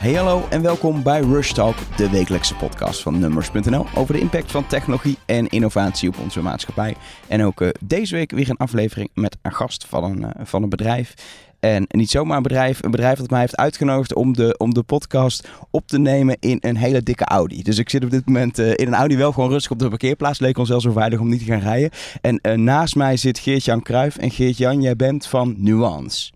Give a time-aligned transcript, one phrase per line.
[0.00, 4.50] Hey hallo en welkom bij Rush Talk, de wekelijkse podcast van Numbers.nl over de impact
[4.50, 6.96] van technologie en innovatie op onze maatschappij.
[7.28, 10.62] En ook uh, deze week weer een aflevering met een gast van een, uh, van
[10.62, 11.14] een bedrijf.
[11.58, 14.82] En niet zomaar een bedrijf, een bedrijf dat mij heeft uitgenodigd om de, om de
[14.82, 17.62] podcast op te nemen in een hele dikke Audi.
[17.62, 19.88] Dus ik zit op dit moment uh, in een Audi wel gewoon rustig op de
[19.88, 20.38] parkeerplaats.
[20.38, 21.90] Leek ons wel zo veilig om niet te gaan rijden.
[22.20, 24.16] En naast mij zit Geert-Jan Kruijf.
[24.16, 26.30] En Geert-Jan, jij bent van Nuance.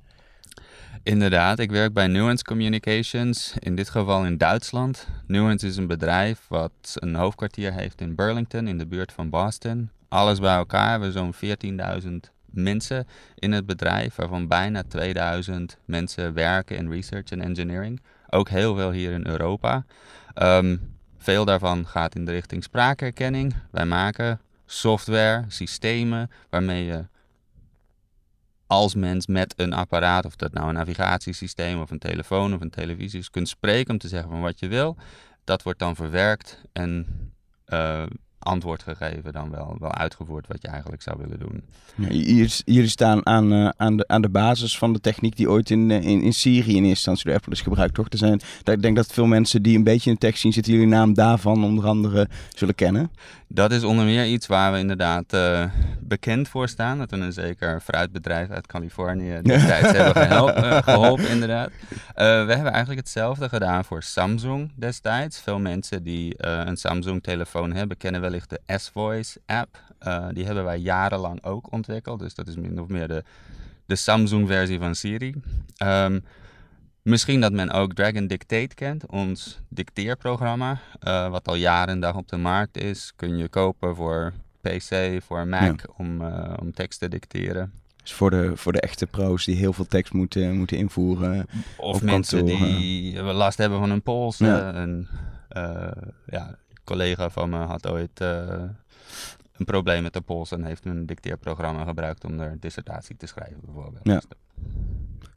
[1.05, 5.09] Inderdaad, ik werk bij Nuance Communications, in dit geval in Duitsland.
[5.27, 9.91] Nuance is een bedrijf wat een hoofdkwartier heeft in Burlington, in de buurt van Boston.
[10.09, 11.35] Alles bij elkaar hebben we zo'n
[12.03, 12.11] 14.000
[12.47, 18.01] mensen in het bedrijf, waarvan bijna 2000 mensen werken in research en engineering.
[18.31, 19.85] Ook heel veel hier in Europa.
[20.43, 23.55] Um, veel daarvan gaat in de richting spraakherkenning.
[23.71, 27.05] Wij maken software, systemen waarmee je
[28.75, 32.71] als mens met een apparaat, of dat nou een navigatiesysteem of een telefoon of een
[32.71, 34.97] televisie is, kunt spreken om te zeggen van wat je wil.
[35.45, 37.07] Dat wordt dan verwerkt en
[37.69, 38.03] uh,
[38.39, 41.63] antwoord gegeven, dan wel, wel uitgevoerd wat je eigenlijk zou willen doen.
[41.97, 45.71] Ja, jullie staan aan, uh, aan, de, aan de basis van de techniek die ooit
[45.71, 48.07] in, in, in Syrië in eerste instantie door Apple is gebruikt, toch?
[48.09, 50.73] Er zijn, ik denk dat veel mensen die een beetje in de tech zien zitten,
[50.73, 53.11] jullie naam daarvan onder andere zullen kennen.
[53.55, 55.65] Dat is onder meer iets waar we inderdaad uh,
[56.01, 56.99] bekend voor staan.
[56.99, 61.71] Dat we een zeker fruitbedrijf uit Californië destijds hebben geholpen, uh, geholpen inderdaad.
[62.15, 65.41] we hebben eigenlijk hetzelfde gedaan voor Samsung destijds.
[65.41, 69.79] Veel mensen die een Samsung-telefoon hebben, kennen wel de S-Voice app.
[70.07, 72.21] Uh, die hebben wij jarenlang ook ontwikkeld.
[72.21, 73.25] Dus dat is min of meer de,
[73.87, 75.35] de Samsung-versie van Siri.
[75.83, 76.25] Um,
[77.05, 80.81] misschien dat men ook Dragon Dictate kent, ons dicteerprogramma.
[81.03, 83.13] Uh, wat al jaren dag op de markt is.
[83.17, 85.93] Kun je kopen voor PC, voor Mac, ja.
[85.97, 87.73] om, uh, om tekst te dicteren.
[88.03, 91.47] Dus voor de, voor de echte pro's die heel veel tekst moeten, moeten invoeren.
[91.77, 92.67] Of mensen kantoor.
[92.67, 94.39] die last hebben van hun pols.
[94.39, 94.73] Ja.
[94.73, 95.09] En,
[96.27, 98.21] ja, collega van me had ooit
[99.57, 103.61] een probleem met de pols en heeft een dicteerprogramma gebruikt om er dissertatie te schrijven,
[103.65, 104.07] bijvoorbeeld.
[104.07, 104.21] Ja.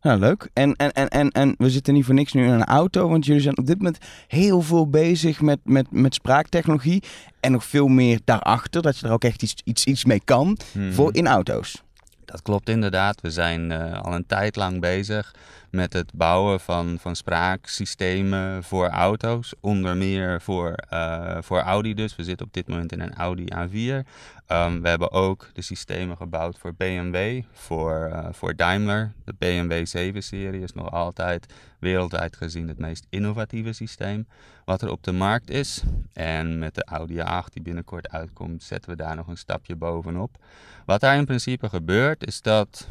[0.01, 0.49] Nou, leuk.
[0.53, 3.25] En, en, en, en, en we zitten niet voor niks nu in een auto, want
[3.25, 3.97] jullie zijn op dit moment
[4.27, 7.03] heel veel bezig met, met, met spraaktechnologie.
[7.39, 10.57] En nog veel meer daarachter, dat je er ook echt iets, iets, iets mee kan
[10.71, 10.93] hmm.
[10.93, 11.83] voor in auto's.
[12.25, 13.21] Dat klopt inderdaad.
[13.21, 15.35] We zijn uh, al een tijd lang bezig
[15.69, 19.53] met het bouwen van, van spraaksystemen voor auto's.
[19.59, 22.15] Onder meer voor, uh, voor Audi dus.
[22.15, 24.05] We zitten op dit moment in een Audi A4.
[24.51, 29.13] Um, we hebben ook de systemen gebouwd voor BMW, voor, uh, voor Daimler.
[29.25, 34.27] De BMW 7-serie is nog altijd wereldwijd gezien het meest innovatieve systeem
[34.65, 35.83] wat er op de markt is.
[36.13, 40.37] En met de Audi A8 die binnenkort uitkomt, zetten we daar nog een stapje bovenop.
[40.85, 42.87] Wat daar in principe gebeurt, is dat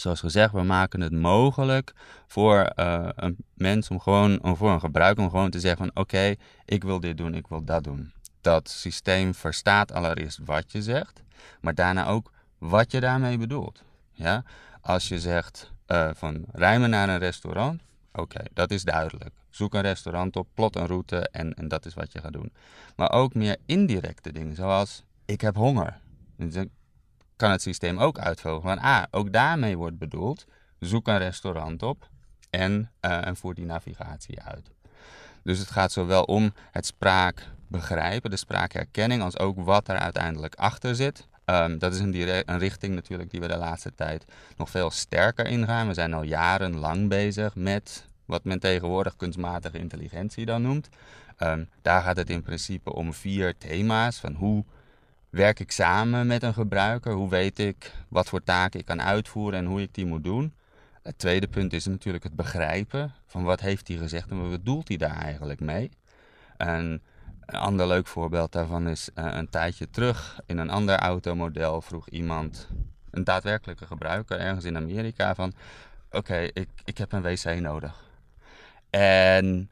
[0.00, 1.92] zoals gezegd, we maken het mogelijk
[2.26, 6.02] voor uh, een mens om gewoon, om voor een gebruiker om gewoon te zeggen van
[6.02, 8.12] oké, ik wil dit doen, ik wil dat doen.
[8.40, 11.22] Dat systeem verstaat allereerst wat je zegt,
[11.60, 13.82] maar daarna ook wat je daarmee bedoelt.
[14.12, 14.44] Ja?
[14.80, 17.80] Als je zegt uh, van rijmen naar een restaurant,
[18.12, 19.34] oké, dat is duidelijk.
[19.50, 22.52] Zoek een restaurant op, plot een route en, en dat is wat je gaat doen.
[22.96, 26.00] Maar ook meer indirecte dingen, zoals ik heb honger.
[27.42, 28.76] Kan het systeem ook uitvogelen.
[28.76, 30.44] Van, ah, ook daarmee wordt bedoeld,
[30.78, 32.08] zoek een restaurant op
[32.50, 34.70] en, en voer die navigatie uit.
[35.42, 40.54] Dus het gaat zowel om het spraak begrijpen, de spraakherkenning, als ook wat er uiteindelijk
[40.54, 41.26] achter zit.
[41.44, 44.24] Um, dat is een, een, richting natuurlijk die we de laatste tijd
[44.56, 45.86] nog veel sterker ingaan.
[45.86, 50.88] We zijn al jarenlang bezig met wat men tegenwoordig kunstmatige intelligentie dan noemt.
[51.38, 54.64] Um, daar gaat het in principe om vier thema's van hoe
[55.32, 57.12] werk ik samen met een gebruiker?
[57.12, 60.54] Hoe weet ik wat voor taken ik kan uitvoeren en hoe ik die moet doen?
[61.02, 64.88] Het tweede punt is natuurlijk het begrijpen van wat heeft hij gezegd en wat bedoelt
[64.88, 65.90] hij daar eigenlijk mee.
[66.56, 67.02] En
[67.46, 72.08] een ander leuk voorbeeld daarvan is uh, een tijdje terug in een ander automodel vroeg
[72.08, 72.68] iemand,
[73.10, 75.52] een daadwerkelijke gebruiker ergens in Amerika, van
[76.10, 78.04] oké, ik, ik heb een wc nodig.
[78.90, 79.70] En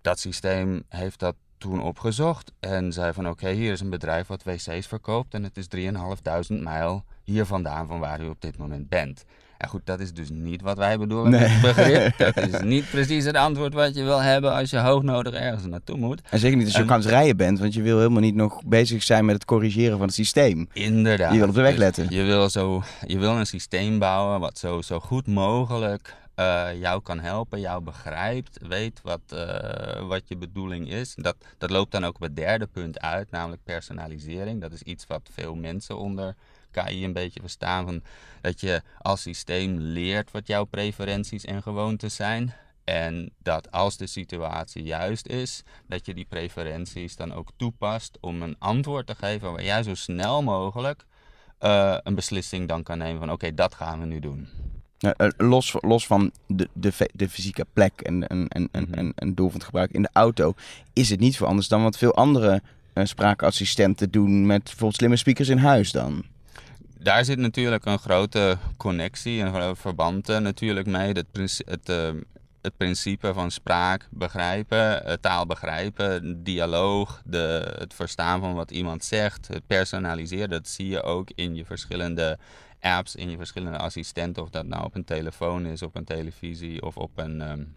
[0.00, 1.34] dat systeem heeft dat
[1.64, 5.56] toen opgezocht en zei van oké, hier is een bedrijf wat wc's verkoopt en het
[5.56, 9.24] is 3.500 mijl hier vandaan van waar u op dit moment bent.
[9.58, 11.48] En goed, dat is dus niet wat wij bedoelen nee.
[11.48, 12.16] met begrip.
[12.34, 15.96] Dat is niet precies het antwoord wat je wil hebben als je hoognodig ergens naartoe
[15.96, 16.20] moet.
[16.30, 18.64] En zeker niet als je en, kans rijden bent, want je wil helemaal niet nog
[18.64, 20.68] bezig zijn met het corrigeren van het systeem.
[20.72, 21.32] Inderdaad.
[21.32, 22.06] Je wil op de weg dus letten.
[22.08, 27.02] je, wil zo, je wil een systeem bouwen wat zo, zo goed mogelijk uh, jou
[27.02, 31.14] kan helpen, jou begrijpt, weet wat, uh, wat je bedoeling is.
[31.14, 34.60] Dat, dat loopt dan ook op het derde punt uit, namelijk personalisering.
[34.60, 36.34] Dat is iets wat veel mensen onder
[36.70, 37.84] KI een beetje verstaan.
[37.84, 38.02] Van
[38.40, 42.54] dat je als systeem leert wat jouw preferenties en gewoontes zijn.
[42.84, 48.42] En dat als de situatie juist is, dat je die preferenties dan ook toepast om
[48.42, 51.04] een antwoord te geven waar jij zo snel mogelijk
[51.60, 54.48] uh, een beslissing dan kan nemen van oké, dat gaan we nu doen.
[55.04, 59.10] Uh, los, los van de, de, de fysieke plek en, en, en, en, mhm.
[59.14, 60.54] en doel van het gebruik in de auto,
[60.92, 62.62] is het niet veel anders dan wat veel andere
[62.94, 66.24] uh, spraakassistenten doen met bijvoorbeeld slimme speakers in huis dan?
[66.98, 71.12] Daar zit natuurlijk een grote connectie en verband natuurlijk mee.
[71.12, 71.26] Het,
[71.66, 71.88] het,
[72.64, 79.04] het principe van spraak begrijpen, eh, taal begrijpen, dialoog, de, het verstaan van wat iemand
[79.04, 82.38] zegt, het personaliseren, dat zie je ook in je verschillende
[82.84, 86.82] apps, in je verschillende assistenten, of dat nou op een telefoon is, op een televisie
[86.82, 87.76] of op een, um,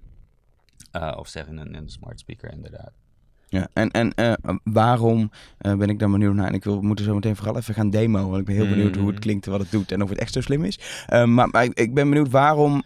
[0.95, 2.91] uh, of zeg in een, in een smart speaker inderdaad.
[3.49, 4.33] Ja, en, en uh,
[4.63, 6.47] waarom uh, ben ik dan benieuwd naar?
[6.47, 8.27] En ik wil, moeten zo meteen vooral even gaan demo.
[8.27, 9.91] Want ik ben heel benieuwd hoe het klinkt en wat het doet.
[9.91, 10.79] En of het echt zo slim is.
[11.13, 12.83] Uh, maar, maar ik, ben benieuwd waarom.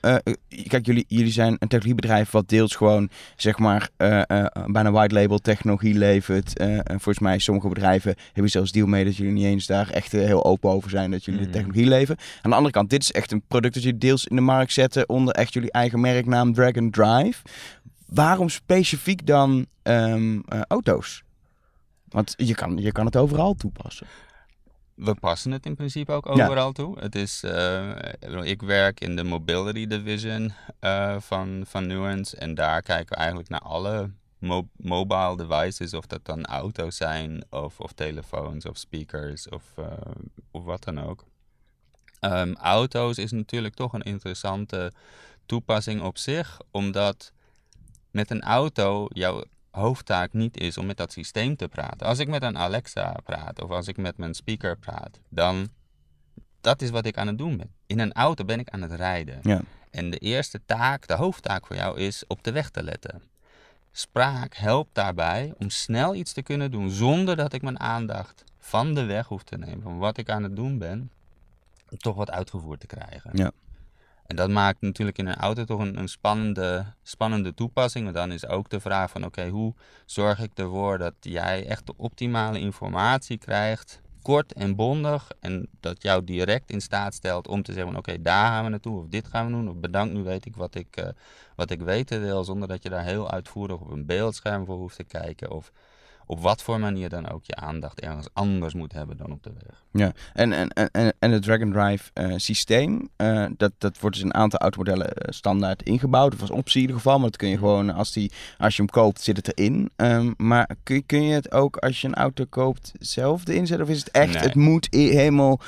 [0.68, 3.90] kijk, jullie, jullie zijn een technologiebedrijf wat deels gewoon, zeg maar,
[4.66, 6.64] bijna white label technologie levert.
[6.86, 10.46] volgens mij, sommige bedrijven hebben zelfs deal mee dat jullie niet eens daar echt heel
[10.46, 11.12] open over zijn.
[11.12, 11.52] Dat jullie de mm.
[11.52, 12.22] technologie leveren.
[12.42, 14.74] Aan de andere kant, dit is echt een product dat jullie deels in de markt
[14.74, 17.42] zetten onder echt jullie eigen merknaam Dragon Drive.
[18.14, 21.24] Waarom specifiek dan ehm, eh, auto's?
[22.08, 24.08] Want je kan, je kan het overal toepassen.
[24.94, 27.00] We passen het in principe ook overal toe.
[27.00, 27.92] Het is, uh,
[28.44, 32.38] ik werk in de mobility division uh, van, van Nuance.
[32.38, 34.12] En daar kijken we eigenlijk naar alle
[34.76, 35.94] mobile devices.
[35.94, 39.64] Of dat dan auto's zijn, of, of telefoons, of speakers, of,
[40.52, 41.26] of wat dan ook.
[42.20, 44.92] Um, auto's is natuurlijk toch een interessante
[45.46, 46.60] toepassing op zich.
[46.72, 47.32] Omdat
[48.12, 52.08] met een auto jouw hoofdtaak niet is om met dat systeem te praten.
[52.08, 55.70] Als ik met een Alexa praat of als ik met mijn speaker praat, dan
[56.62, 57.72] dat is wat ik aan het doen ben.
[57.86, 59.40] In een auto ben ik aan het rijden.
[59.42, 59.62] Ja.
[59.92, 63.22] En de eerste taak, de hoofdtaak voor jou is op de weg te letten.
[63.92, 68.94] Spraak helpt daarbij om snel iets te kunnen doen zonder dat ik mijn aandacht van
[68.94, 71.12] de weg hoef te nemen, van wat ik aan het doen ben,
[71.90, 73.32] om toch wat uitgevoerd te krijgen.
[73.34, 73.52] Ja.
[74.32, 78.04] En dat maakt natuurlijk in een auto toch een, een spannende, spannende toepassing.
[78.04, 79.74] Want dan is ook de vraag van oké, hoe
[80.06, 85.32] zorg ik ervoor dat jij echt de optimale informatie krijgt, kort en bondig.
[85.40, 89.00] En dat jou direct in staat stelt om te zeggen oké, daar gaan we naartoe
[89.00, 89.70] of dit gaan we doen.
[89.70, 91.08] Of bedankt, nu weet ik wat ik, uh,
[91.56, 92.44] wat ik weten wil.
[92.44, 95.52] Zonder dat je daar heel uitvoerig op een beeldscherm voor hoeft te kijken.
[95.52, 95.72] Of
[96.26, 99.52] op wat voor manier dan ook je aandacht ergens anders moet hebben dan op de
[99.66, 99.84] weg.
[99.92, 104.26] Ja, en, en, en, en het Dragon Drive uh, systeem, uh, dat, dat wordt dus
[104.26, 106.34] in een aantal automodellen eh, standaard ingebouwd.
[106.34, 108.82] Of als optie in ieder geval, maar dat kun je gewoon, als, die, als je
[108.82, 109.92] hem koopt, zit het erin.
[109.96, 113.86] Um, maar kun, kun je het ook als je een auto koopt zelf erin zetten?
[113.86, 115.60] Of is het echt, het moet helemaal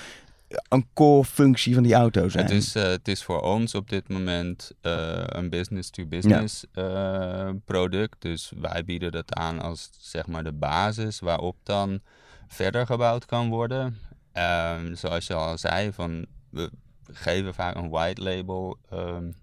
[0.69, 2.45] een core functie van die auto zijn.
[2.45, 8.21] Het is, uh, het is voor ons op dit moment uh, een business-to-business uh, product.
[8.21, 12.01] Dus wij bieden dat aan als zeg maar de basis waarop dan
[12.47, 13.97] verder gebouwd kan worden.
[14.33, 16.71] Um, zoals je al zei, van, we
[17.11, 19.35] geven vaak een white label um,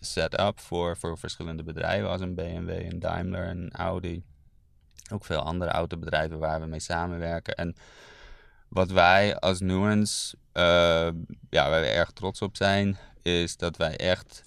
[0.00, 4.22] setup voor, voor verschillende bedrijven als een BMW, een Daimler, een Audi.
[5.12, 7.54] Ook veel andere autobedrijven waar we mee samenwerken.
[7.54, 7.74] En
[8.70, 10.62] wat wij als Nuance, uh,
[11.50, 14.42] ja, waar we erg trots op zijn, is dat wij echt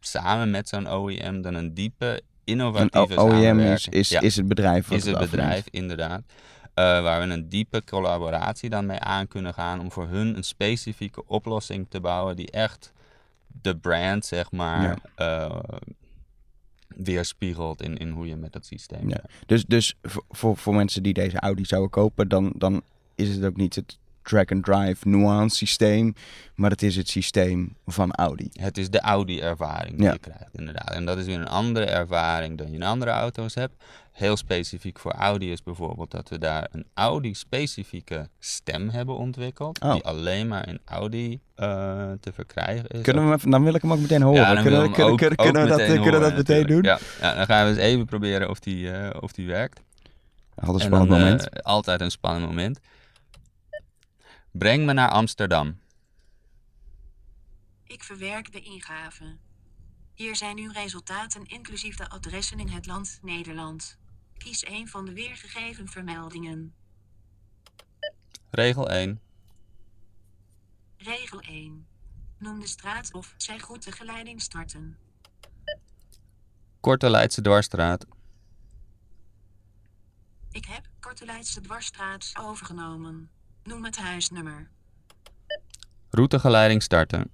[0.00, 4.90] samen met zo'n OEM dan een diepe, innovatieve een OEM is, is, is het bedrijf.
[4.90, 6.22] Is het, bedrijf, inderdaad.
[6.28, 6.34] Uh,
[6.74, 11.26] waar we een diepe collaboratie dan mee aan kunnen gaan om voor hun een specifieke
[11.26, 12.92] oplossing te bouwen die echt
[13.62, 15.48] de brand, zeg maar, ja.
[15.48, 15.78] uh,
[16.88, 19.08] weerspiegelt in, in hoe je met dat systeem.
[19.08, 19.22] Ja.
[19.46, 19.94] Dus, dus
[20.28, 22.82] voor, voor mensen die deze Audi zouden kopen, dan, dan
[23.20, 26.14] is het ook niet het drag-and-drive nuance systeem,
[26.54, 28.48] maar het is het systeem van Audi.
[28.52, 30.90] Het is de Audi-ervaring die je krijgt, inderdaad.
[30.90, 33.84] En dat is weer een andere ervaring dan je in andere auto's hebt.
[34.12, 39.92] Heel specifiek voor Audi is bijvoorbeeld dat we daar een Audi-specifieke stem hebben ontwikkeld, oh.
[39.92, 41.38] die alleen maar in Audi uh,
[42.20, 43.02] te verkrijgen is.
[43.02, 44.40] Kunnen we hem, dan wil ik hem ook meteen horen.
[44.40, 46.82] Ja, kunnen, we, kunnen, dat, kunnen we dat meteen doen?
[46.82, 46.98] Ja.
[47.20, 49.80] ja, dan gaan we eens even proberen of die, uh, of die werkt.
[50.54, 51.42] Altijd een spannend dan, moment.
[51.42, 52.80] Uh, altijd een spannend moment.
[54.52, 55.80] Breng me naar Amsterdam.
[57.84, 59.36] Ik verwerk de ingave.
[60.14, 63.98] Hier zijn uw resultaten inclusief de adressen in het land Nederland.
[64.36, 66.74] Kies een van de weergegeven vermeldingen.
[68.50, 69.20] Regel 1.
[70.96, 71.86] Regel 1.
[72.38, 74.98] Noem de straat of zij goed de geleiding starten.
[76.80, 78.06] Korte Leidse Dwarsstraat.
[80.50, 83.30] Ik heb Korte Leidse Dwarsstraat overgenomen.
[83.62, 84.70] Noem het huisnummer.
[86.10, 87.30] Routegeleiding starten.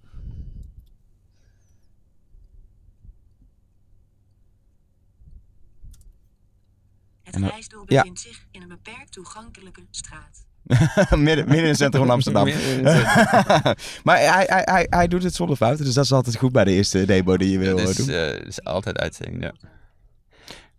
[7.22, 10.46] Het reisdoel bevindt zich in een beperkt toegankelijke straat.
[11.10, 12.44] midden, midden in het centrum van Amsterdam.
[14.04, 16.64] maar hij, hij, hij, hij doet het zonder fouten, dus dat is altijd goed bij
[16.64, 18.08] de eerste demo die je wil ja, dus, doen.
[18.08, 19.52] Eh, dat is altijd uitzending, ja.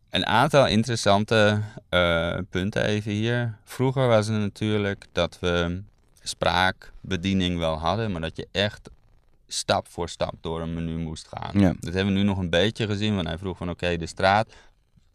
[0.10, 3.58] Een aantal interessante eh, punten even hier.
[3.64, 5.82] Vroeger was het natuurlijk dat we
[6.24, 8.90] spraakbediening wel hadden, maar dat je echt
[9.48, 11.60] stap voor stap door een menu moest gaan.
[11.60, 11.74] Ja.
[11.80, 14.54] Dat hebben we nu nog een beetje gezien, want hij vroeg van oké, de straat.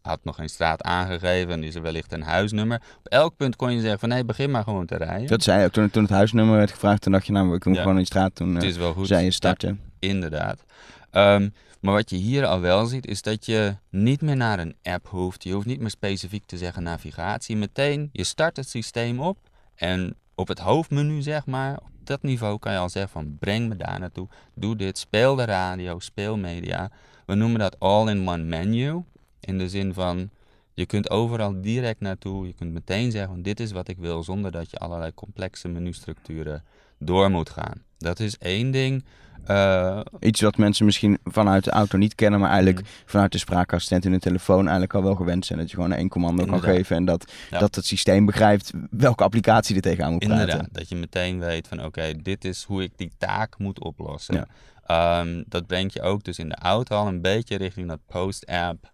[0.03, 2.83] Had nog geen straat aangegeven en is er wellicht een huisnummer.
[2.99, 5.27] Op elk punt kon je zeggen van nee, begin maar gewoon te rijden.
[5.27, 7.03] Dat zei je ook toen, toen het huisnummer werd gevraagd.
[7.03, 7.81] Toen dacht je, nou, kunnen Ja.
[7.81, 8.35] gewoon in de straat.
[8.35, 9.07] Toen het eh, is wel goed.
[9.07, 9.81] zei je Ja, starten.
[9.99, 10.65] Inderdaad.
[11.11, 11.49] Ehm,
[11.83, 15.09] maar wat je hier al wel ziet, is dat je niet meer naar een app
[15.09, 15.43] hoeft.
[15.43, 17.57] Je hoeft niet meer specifiek te zeggen navigatie.
[17.57, 19.39] Meteen, je start het systeem op
[19.75, 23.69] en op het hoofdmenu, zeg maar, op dat niveau kan je al zeggen van breng
[23.69, 24.29] me daar naartoe.
[24.55, 26.91] Doe dit, speel de radio, speel media.
[27.27, 29.03] We noemen dat all-in-one menu.
[29.41, 30.31] In de zin van,
[30.75, 32.47] je kunt overal direct naartoe.
[32.47, 36.65] Je kunt meteen zeggen, dit is wat ik wil, zonder dat je allerlei complexe menustructuren
[36.99, 37.83] door moet gaan.
[37.99, 39.05] Dat is één ding.
[39.47, 42.87] Eh, Iets wat mensen misschien vanuit de auto niet kennen, maar eigenlijk Mm.
[43.07, 45.59] vanuit de spraakassistent in de telefoon eigenlijk al wel gewend zijn.
[45.59, 47.59] Dat je gewoon één commando kan geven en dat, Ja.
[47.59, 50.41] dat het systeem begrijpt welke applicatie er tegenaan moet praten.
[50.41, 54.35] Inderdaad, dat je meteen weet van oké, dit is hoe ik die taak moet oplossen.
[54.35, 54.47] Ja.
[54.87, 58.91] Ehm, dat brengt je ook dus in de auto al een beetje richting dat post-app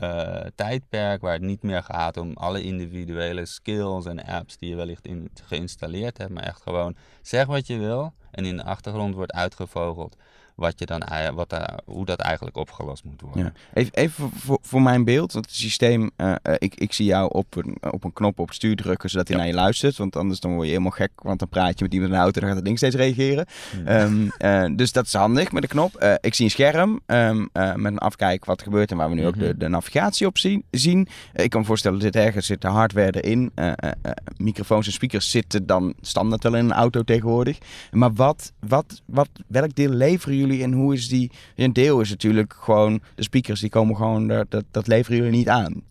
[0.00, 4.76] eh, tijdperk, waar het niet meer gaat om alle individuele skills en apps die je
[4.76, 9.14] wellicht in, geïnstalleerd hebt, maar echt gewoon zeg wat je wil en in de achtergrond
[9.14, 10.16] wordt uitgevogeld
[10.60, 11.02] wat je dan,
[11.34, 13.44] wat daar, hoe dat eigenlijk opgelost moet worden.
[13.44, 13.52] Ja.
[13.74, 14.30] Even, even
[14.62, 18.04] voor, mijn beeld, want het systeem, eh, eh, ik, ik zie jou op een, op
[18.04, 19.42] een knop op het stuur drukken zodat hij Ja.
[19.42, 19.96] naar je luistert.
[19.96, 22.22] Want anders dan word je helemaal gek, want dan praat je met iemand in de
[22.22, 23.46] auto, dan gaat het ding steeds reageren.
[23.84, 25.94] Ehm, eh, dus dat is handig met de knop.
[25.94, 27.30] Eh, ik zie een scherm eh,
[27.74, 29.58] met een afkijk wat er gebeurt en waar we nu ook de, Mhm.
[29.58, 30.64] de navigatie op zien.
[30.70, 31.08] zien.
[31.32, 33.50] Eh, ik kan me voorstellen, er zit ergens zit de hardware erin.
[33.54, 37.58] Eh, eh, eh, microfoons en speakers zitten dan standaard wel in een auto tegenwoordig.
[37.90, 41.30] Maar wat, wat, wat, welk deel leveren jullie en hoe is die?
[41.56, 45.48] Een deel is natuurlijk gewoon, de speakers die komen gewoon, dat, dat leveren jullie niet
[45.48, 45.82] aan.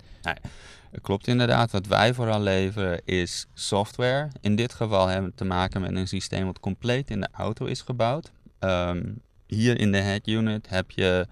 [0.91, 1.71] Het Klopt inderdaad.
[1.71, 4.29] Wat wij vooral leveren is software.
[4.41, 7.65] In dit geval hebben we te maken met een systeem wat compleet in de auto
[7.65, 8.31] is gebouwd.
[8.59, 9.03] Ehm,
[9.47, 11.27] hier in de head unit heb je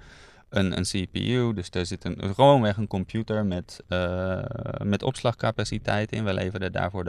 [0.50, 4.44] een, een CPU, dus daar zit een, gewoonweg een computer met, eh,
[4.84, 6.24] met opslagcapaciteit in.
[6.24, 7.04] We leveren daarvoor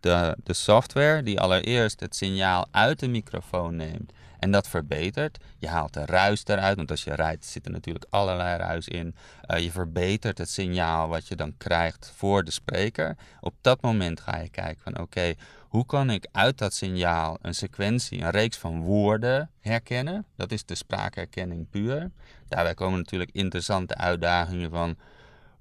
[0.00, 4.12] de, de software die allereerst het signaal uit de microfoon neemt
[4.42, 5.38] en dat verbetert.
[5.58, 9.14] Je haalt de ruis eruit, want als je rijdt zit er natuurlijk allerlei ruis in.
[9.40, 13.16] Eh, je verbetert het signaal wat je dan krijgt voor de spreker.
[13.40, 15.34] Op dat moment ga je kijken van oké,
[15.68, 20.26] hoe kan ik uit dat signaal een sequentie, een reeks van woorden herkennen?
[20.36, 22.10] Dat is de spraakherkenning puur.
[22.48, 24.96] Daarbij komen natuurlijk interessante uitdagingen van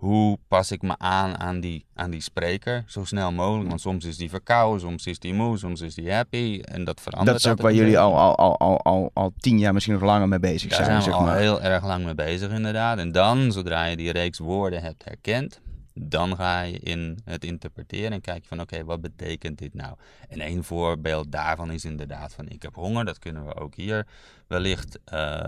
[0.02, 3.70] hoe pas ik me aan aan die, aan die spreker zo snel mogelijk.
[3.70, 6.62] Want soms is die verkouden, soms is die moe, soms is die happy.
[6.64, 9.60] En dat verandert dat is ook waar jullie al, al, al, al, al, al tien
[9.60, 10.86] jaar, misschien nog langer mee bezig Daar zijn.
[10.86, 11.38] zijn we zeg al maar.
[11.38, 12.98] heel erg lang mee bezig inderdaad.
[12.98, 15.62] En dan, zodra je die reeks woorden hebt herkend,
[15.94, 19.96] dan ga je in het interpreteren en kijk je van oké, wat betekent dit nou?
[20.30, 23.06] En een voorbeeld daarvan is inderdaad van ik heb honger.
[23.06, 24.08] Dat kunnen we ook hier
[24.48, 25.44] wellicht eh,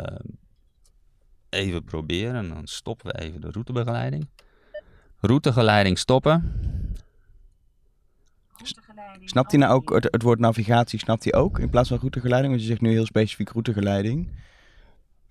[1.53, 2.49] even proberen.
[2.49, 4.27] Dan stoppen we even de routebegeleiding.
[5.19, 6.61] Routegeleiding stoppen.
[9.25, 12.51] Snapt hij nou ook het, het woord navigatie, snapt hij ook in plaats van routegeleiding?
[12.51, 14.31] Want je zegt nu heel specifiek routegeleiding.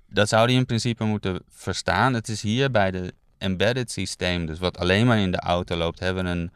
[0.07, 2.15] Dat zou hij in principe moeten verstaan.
[2.15, 6.01] Het is hier bij de embedded systeem, dus wat alleen maar in de auto loopt,
[6.01, 6.51] hebben we een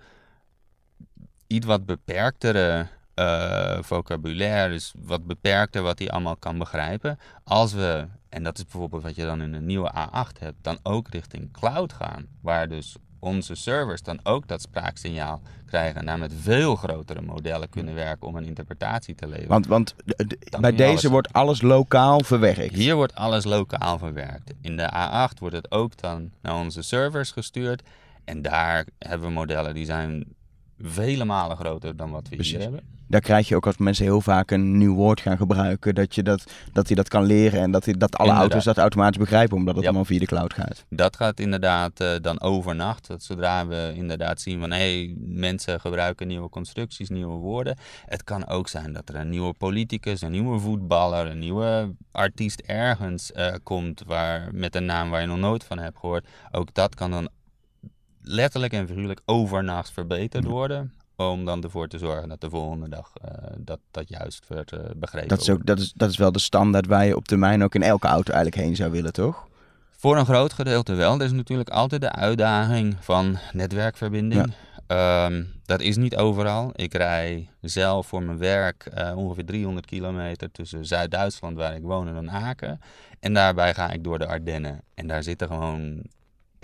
[1.47, 7.19] iets wat beperktere eh, vocabulaire, dus wat beperkter wat hij allemaal kan begrijpen.
[7.45, 10.79] Als we, en dat is bijvoorbeeld wat je dan in een nieuwe A8 hebt, dan
[10.83, 16.19] ook richting cloud gaan, waar dus onze servers dan ook dat spraaksignaal krijgen en daar
[16.19, 19.49] met veel grotere modellen kunnen werken om een interpretatie te leveren.
[19.49, 19.95] Want, want
[20.61, 22.75] bij deze alles- wordt alles lokaal verwerkt.
[22.75, 24.53] Hier wordt alles lokaal verwerkt.
[24.61, 27.83] In de A8 wordt het ook dan naar onze servers gestuurd.
[28.25, 30.25] En daar hebben we modellen die zijn
[30.81, 32.53] vele malen groter dan wat we Precies.
[32.53, 32.96] hier hebben.
[33.09, 36.23] Daar krijg je ook als mensen heel vaak een nieuw woord gaan gebruiken, dat, je
[36.23, 38.51] dat, dat hij dat kan leren en dat, hij, dat alle Inderdaad.
[38.53, 39.89] auto's dat automatisch begrijpen, omdat het Ja.
[39.89, 40.85] allemaal via de cloud gaat.
[40.91, 43.07] Dat gaat inderdaad eh, dan overnacht.
[43.07, 47.77] Dat Zodra we inderdaad zien van hé, hey, mensen gebruiken nieuwe constructies, nieuwe woorden.
[48.07, 52.61] Het kan ook zijn dat er een nieuwe politicus, een nieuwe voetballer, een nieuwe artiest
[52.61, 56.27] ergens eh, komt waar, met een naam waar je nog nooit van hebt gehoord.
[56.51, 57.29] Ook dat kan dan
[58.23, 60.51] letterlijk en figuurlijk overnacht verbeterd Ja.
[60.51, 60.93] worden.
[61.17, 64.81] Om dan ervoor te zorgen dat de volgende dag eh, dat, dat juist wordt eh,
[64.97, 65.29] begrepen.
[65.29, 67.75] Dat is, ook, dat, is, dat is wel de standaard waar je op termijn ook
[67.75, 69.47] in elke auto eigenlijk heen zou willen, toch?
[69.91, 71.19] Voor een groot gedeelte wel.
[71.19, 74.55] Er is natuurlijk altijd de uitdaging van netwerkverbinding.
[74.87, 76.71] Ehm, dat is niet overal.
[76.75, 82.17] Ik rij zelf voor mijn werk eh, ongeveer 300 kilometer tussen Zuid-Duitsland, waar ik woon,
[82.17, 82.81] en Aken.
[83.21, 84.83] En daarbij ga ik door de Ardennen.
[84.95, 86.03] En daar zitten gewoon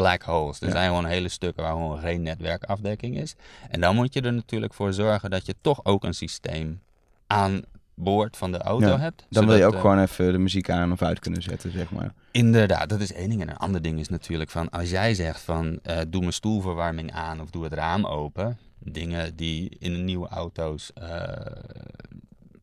[0.02, 0.60] black holes.
[0.60, 0.72] Er Ja.
[0.72, 3.34] zijn gewoon hele stukken waar gewoon geen netwerkafdekking is.
[3.70, 6.80] En dan moet je er natuurlijk voor zorgen dat je toch ook een systeem
[7.26, 7.62] aan
[7.94, 9.26] boord van de auto Ja, hebt.
[9.30, 11.90] Dan wil je ook eh, gewoon even de muziek aan of uit kunnen zetten, zeg
[11.90, 12.12] maar.
[12.30, 13.40] Inderdaad, dat is één ding.
[13.40, 17.12] En een ander ding is natuurlijk van als jij zegt van eh, doe mijn stoelverwarming
[17.12, 18.58] aan of doe het raam open.
[18.78, 21.22] Dingen die in de nieuwe auto's eh,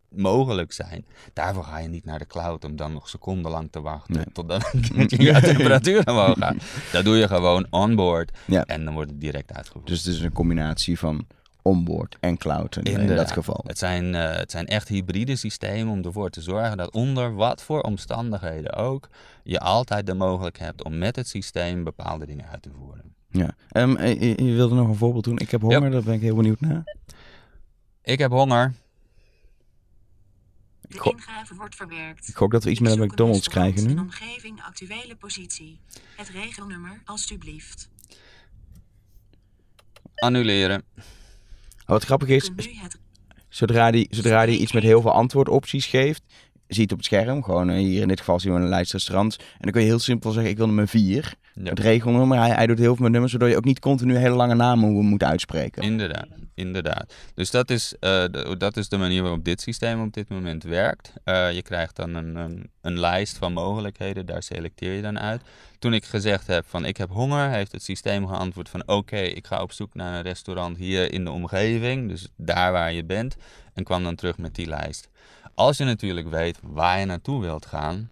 [0.10, 1.06] mogelijk zijn.
[1.34, 4.26] Daarvoor ga je niet naar de cloud om dan nog secondenlang te wachten Nee.
[4.34, 4.72] totdat
[5.08, 6.56] je temperatuur omhoog gaat.
[6.92, 8.64] Dat doe je gewoon onboard Ja.
[8.66, 9.88] en dan wordt het direct uitgevoerd.
[9.88, 11.26] Dus het is een combinatie van
[11.62, 13.64] onboard en cloud in, dat geval.
[13.68, 17.62] Het zijn, eh, het zijn echt hybride systemen om ervoor te zorgen dat onder wat
[17.62, 19.10] voor omstandigheden ook,
[19.44, 23.14] je altijd de mogelijkheid hebt om met het systeem bepaalde dingen uit te voeren.
[23.32, 23.50] Ja.
[23.70, 25.38] Ehm, eh, je, je wilde nog een voorbeeld doen.
[25.38, 26.96] Ik heb honger, daar ben ik heel benieuwd naar.
[28.02, 28.74] Ik heb honger.
[30.90, 32.28] De ingave wordt verwerkt.
[32.28, 33.90] Ik hoop dat we iets met een McDonald's krijgen nu.
[33.90, 35.80] in omgeving actuele positie.
[36.16, 37.90] Het regelnummer, alstublieft.
[40.16, 40.84] Annuleren.
[41.86, 42.52] Wat grappig is,
[43.50, 46.24] zodra die, zodra die iets met heel veel antwoordopties geeft,
[46.68, 47.44] zie je het op het scherm.
[47.44, 49.38] Gewoon eh, hier in dit geval zien we een lijst restaurants.
[49.38, 51.34] En dan kun je heel simpel zeggen, ik wil nummer 4.
[51.54, 51.70] Ja.
[51.70, 54.36] Het regelnummer, hij, hij doet heel veel met nummers, zodat je ook niet continu hele
[54.36, 55.84] lange namen moet uitspreken.
[55.84, 56.28] Inderdaad,
[56.60, 57.14] inderdaad.
[57.34, 60.64] Dus dat is, eh, de, dat is de manier waarop dit systeem op dit moment
[60.64, 61.14] werkt.
[61.24, 65.42] Eh, je krijgt dan een, een, lijst van mogelijkheden, daar selecteer je dan uit.
[65.80, 69.48] Toen ik gezegd heb van ik heb honger, heeft het systeem geantwoord van oké, ik
[69.48, 73.36] ga op zoek naar een restaurant hier in de omgeving, dus daar waar je bent,
[73.74, 75.10] en kwam dan terug met die lijst.
[75.54, 78.10] Als je natuurlijk weet waar je naartoe wilt gaan,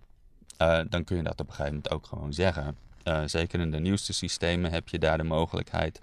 [0.57, 2.75] eh, dan kun je dat op een gegeven moment ook gewoon zeggen.
[3.25, 6.01] Zeker in de nieuwste systemen heb je daar de mogelijkheid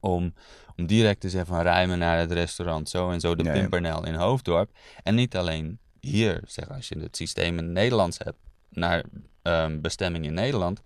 [0.00, 0.34] om,
[0.76, 3.52] om direct te zeggen van rij me naar het restaurant zo en zo de Ja.
[3.52, 4.70] Pimpernel in Hoofddorp.
[5.02, 8.38] En niet alleen hier, zeg als je het systeem in het Nederlands hebt,
[8.70, 9.04] naar
[9.42, 10.82] ehm, bestemming in Nederland,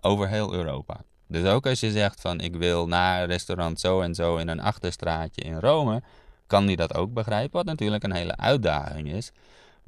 [0.00, 1.00] over heel Europa.
[1.26, 4.60] Dus ook als je zegt van ik wil naar restaurant zo en zo in een
[4.60, 6.02] achterstraatje in Rome,
[6.46, 9.32] kan die dat ook begrijpen, wat natuurlijk een hele uitdaging is.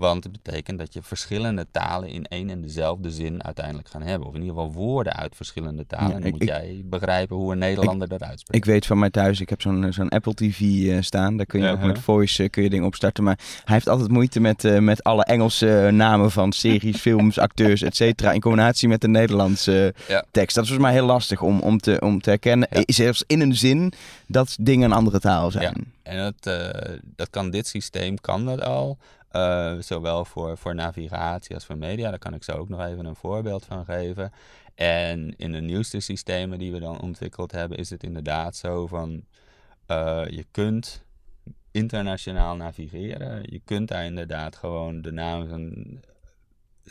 [0.00, 4.28] Want het betekent dat je verschillende talen in één en dezelfde zin uiteindelijk gaan hebben.
[4.28, 6.08] Of in ieder geval woorden uit verschillende talen.
[6.08, 8.64] Ja, en dan moet ik- jij begrijpen hoe een Nederlander dat uitspreekt.
[8.66, 11.36] Ik weet van mij thuis, ik heb zo'n zo'n Apple TV eh, staan.
[11.36, 11.86] Daar kun je ook Uh-huh.
[11.92, 13.24] met voice eh, kun je dingen opstarten.
[13.24, 17.38] Maar hij heeft altijd moeite met, eh, met alle Engelse eh, namen van series, films,
[17.38, 18.32] acteurs, et cetera.
[18.32, 20.24] In combinatie met de Nederlandse eh, Ja.
[20.30, 20.54] tekst.
[20.54, 22.68] Dat is volgens mij heel lastig om, om, te, om te herkennen.
[22.70, 22.76] Ja.
[22.76, 23.92] Eh, Zelfs in een zin
[24.26, 25.92] dat dingen een andere taal zijn.
[26.02, 28.98] En dat, eh, dat kan dit systeem kan dat al.
[29.30, 32.10] Eh, zowel voor, voor navigatie als voor media.
[32.10, 34.32] Daar kan ik zo ook nog even een voorbeeld van geven.
[34.74, 39.24] En in de nieuwste systemen die we dan ontwikkeld hebben, is het inderdaad zo van
[39.86, 41.04] eh, je kunt
[41.70, 43.42] internationaal navigeren.
[43.42, 45.86] Je kunt daar inderdaad gewoon de naam van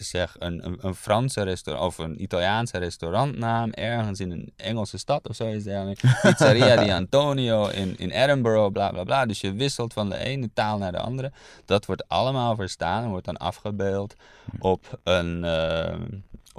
[0.03, 5.27] zeg een, een, een Franse restaurant of een Italiaanse restaurantnaam ergens in een Engelse stad
[5.29, 6.01] of zoiets dergelijks.
[6.21, 9.25] Pizzeria di Antonio in, in Edinburgh, bla bla bla.
[9.25, 11.31] Dus je wisselt van de ene taal naar de andere.
[11.65, 14.15] Dat wordt allemaal verstaan en wordt dan afgebeeld
[14.59, 15.95] op een, eh,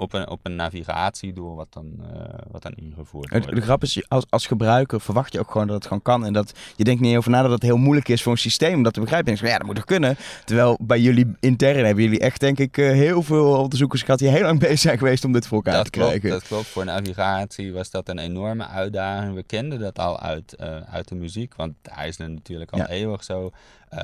[0.01, 3.55] op een, op een navigatiedoel wat dan, eh, wat dan ingevoerd wordt.
[3.55, 6.25] de grap is, als, als gebruiker verwacht je ook gewoon dat het gewoon kan.
[6.25, 8.73] En dat je denkt niet over na dat het heel moeilijk is voor een systeem
[8.75, 9.31] om dat te begrijpen.
[9.31, 10.15] Je denkt ja, dat moet toch kunnen.
[10.45, 14.29] Terwijl bij jullie intern hebben jullie echt, denk ik, eh, heel veel onderzoekers gehad die
[14.29, 16.29] heel lang bezig zijn geweest om dit voor elkaar Dat te klopt, krijgen.
[16.29, 16.67] dat klopt.
[16.67, 19.35] Voor navigatie was dat een enorme uitdaging.
[19.35, 22.79] We kenden dat al uit, eh, uit de muziek, want daar is het natuurlijk al
[22.79, 22.87] Ja.
[22.89, 23.51] eeuwig zo.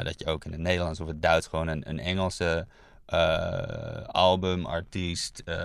[0.03, 2.67] dat je ook in het Nederlands of het Duits gewoon een, een Engelse
[3.07, 5.55] eh, album, artiest, eh,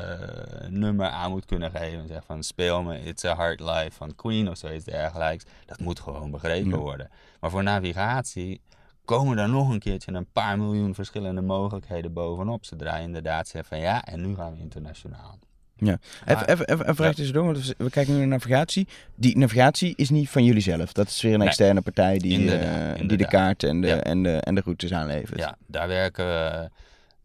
[0.69, 1.99] nummer aan moet kunnen geven.
[2.01, 5.45] En zeg van speel me It's a Hard Life van Queen of zoiets dergelijks.
[5.67, 6.77] Dat moet gewoon begrepen Ja.
[6.77, 7.11] worden.
[7.41, 8.61] Maar voor navigatie
[9.05, 12.65] komen er nog een keertje een paar miljoen verschillende mogelijkheden bovenop.
[12.65, 15.39] Zodra je inderdaad zegt van ja, en nu gaan we internationaal.
[15.77, 17.15] Even, Maar- even, even een vraag Ja.
[17.15, 18.89] tussendoor, want we- kijken nu naar navigatie.
[19.15, 20.93] Die navigatie is niet van jullie zelf.
[20.93, 21.49] Dat is weer een Nee.
[21.49, 23.97] externe partij die, Inderdaad, eh, die de kaarten en de, Ja.
[24.03, 25.39] en, de, en de routes aanlevert.
[25.39, 26.71] Ja, daar werken we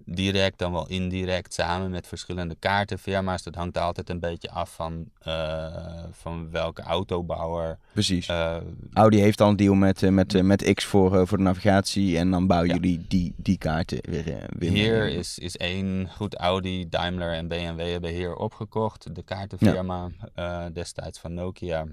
[0.10, 3.44] direct dan wel indirect samen met verschillende kaartenfirma's.
[3.44, 7.78] Dat hangt altijd een beetje af van, eh, van welke autobouwer.
[7.94, 8.28] Precies.
[8.28, 8.58] eh,
[8.94, 12.18] Audi heeft dan een deal met, eh, met, met X voor, voor de navigatie.
[12.18, 12.76] En dan bouwen Ja.
[12.76, 14.70] jullie die, die kaarten weer, weer mee.
[14.70, 19.16] hier is, is één goed Audi, Daimler en BMW hebben hier opgekocht.
[19.16, 20.10] De kaartenfirma
[20.74, 21.86] destijds van Nokia.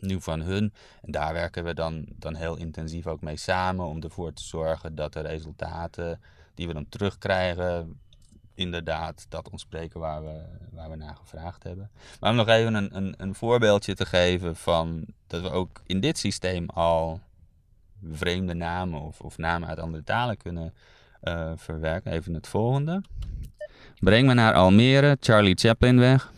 [0.00, 0.72] Nu van hun.
[1.02, 4.94] En daar werken we dan, dan heel intensief ook mee samen om ervoor te zorgen
[4.94, 6.20] dat de resultaten
[6.56, 8.00] die we dan terugkrijgen
[8.54, 11.90] inderdaad dat ontspreken waar we, waar we naar gevraagd hebben.
[12.20, 16.00] Maar om nog even een, een, een voorbeeldje te geven van dat we ook in
[16.00, 17.20] dit systeem al
[18.10, 20.74] vreemde namen of, of namen uit andere talen kunnen
[21.22, 22.12] uh, verwerken.
[22.12, 23.02] Even het volgende.
[23.98, 26.32] Breng me naar Almere, Charlie Chaplinweg.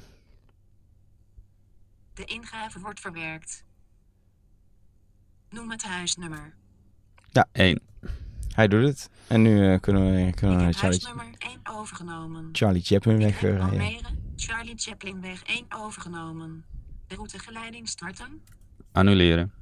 [2.15, 3.65] De ingave wordt verwerkt.
[5.51, 6.55] Noem het huisnummer.
[7.31, 7.88] Ja, 1.
[8.59, 9.11] Hij doet het.
[9.27, 12.49] En nu uh, kunnen we, kunnen we Charlie, huisnummer 1 overgenomen.
[12.53, 13.71] Charlie Chaplin Ik heb wegrijden.
[13.71, 16.65] Almere, Charlie Chaplinweg 1 overgenomen.
[17.07, 18.43] De routegeleiding starten.
[18.93, 19.53] Annuleren.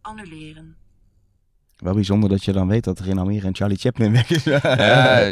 [0.00, 0.76] Annuleren.
[1.82, 4.44] Wel bijzonder dat je dan weet dat er in Almere een Charlie Chaplin weg is.
[4.44, 4.60] Ja,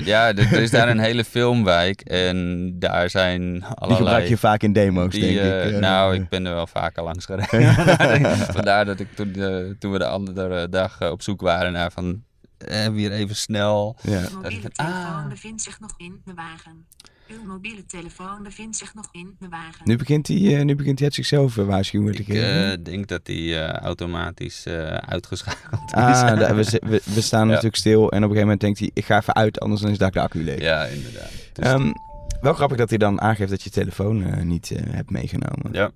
[0.04, 4.28] ja er, is daar een hele filmwijk en daar zijn Die gebruik allerlei...
[4.28, 5.72] je vaak in demo's, die, denk eh, ik.
[5.72, 7.74] Eh, nou, ik ben er wel vaker langs gereden.
[8.56, 11.92] Vandaar dat ik toen, eh, toen we de andere dag eh, op zoek waren naar
[11.92, 12.22] van...
[12.58, 13.96] Eh, weer even snel.
[14.02, 14.20] Ja.
[14.20, 15.28] Uw mobiele telefoon ah.
[15.28, 16.86] bevindt zich nog in de wagen.
[17.30, 19.80] Uw mobiele telefoon bevindt zich nog in de wagen.
[19.84, 22.70] Nu begint hij, eh, nu begint hij het zichzelf eh, waarschuwen te Ik geven.
[22.72, 25.92] eh, denk dat eh, automatisch eh, uitgeschakeld is.
[25.92, 27.46] Ah, da- we, we, we staan Ja.
[27.46, 29.90] natuurlijk stil en op een gegeven moment denkt hij, ik ga even uit, anders dan
[29.90, 30.60] is daar de accu leeg.
[30.60, 31.30] Ja, inderdaad.
[31.52, 31.92] Dus- Ehm,
[32.40, 35.72] wel grappig dat hij dan aangeeft dat je telefoon eh, niet eh, hebt meegenomen.
[35.72, 35.90] ja.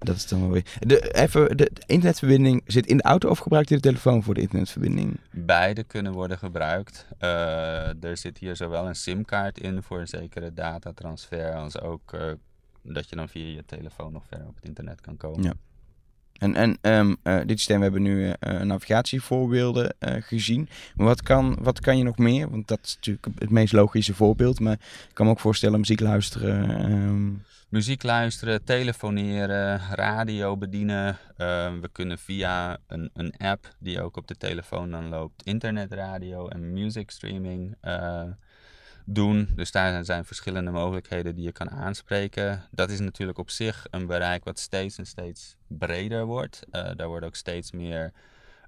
[0.00, 0.64] Dat is dan wel weer...
[0.78, 4.40] De, even, de internetverbinding zit in de auto of gebruikt hij de telefoon voor de
[4.40, 5.20] internetverbinding?
[5.30, 7.06] Beide kunnen worden gebruikt.
[7.18, 12.32] Eh, er zit hier zowel een simkaart in voor een zekere datatransfer, als ook eh,
[12.82, 15.42] dat je dan via je telefoon nog verder op het internet kan komen.
[15.42, 15.52] Ja.
[16.32, 18.32] En, en ehm, eh, dit systeem, we hebben nu
[18.62, 20.68] navigatievoorbeelden gezien.
[20.94, 22.50] Maar wat kan, wat kan je nog meer?
[22.50, 24.60] Want dat is natuurlijk het meest logische voorbeeld.
[24.60, 24.72] Maar
[25.08, 26.70] ik kan me ook voorstellen muziek luisteren.
[26.70, 27.28] ehm,
[27.70, 31.18] Muziek luisteren, telefoneren, radio bedienen.
[31.36, 36.48] Eh, we kunnen via een, een app die ook op de telefoon dan loopt, internetradio
[36.48, 38.22] en music streaming eh,
[39.04, 39.48] doen.
[39.54, 42.62] Dus daar zijn verschillende mogelijkheden die je kan aanspreken.
[42.70, 46.62] Dat is natuurlijk op zich een bereik wat steeds en steeds breder wordt.
[46.70, 48.12] Eh, daar worden ook steeds meer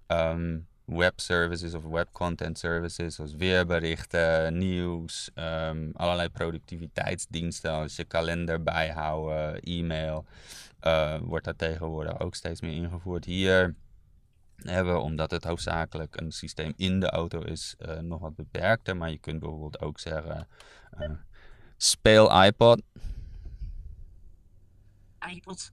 [0.07, 0.59] ehm,
[0.97, 10.25] webservices of webcontent services, zoals weerberichten, nieuws, ehm, allerlei productiviteitsdiensten als je kalender bijhouden, e-mail,
[10.81, 13.25] eh, wordt daar tegenwoordig ook steeds meer ingevoerd.
[13.25, 13.75] Hier
[14.57, 18.97] hebben omdat het hoofdzakelijk een systeem in de auto is, eh, nog wat beperkter.
[18.97, 20.49] Maar je kunt bijvoorbeeld ook zeggen,
[20.91, 21.11] eh,
[21.77, 22.83] speel iPod.
[25.29, 25.73] iPod.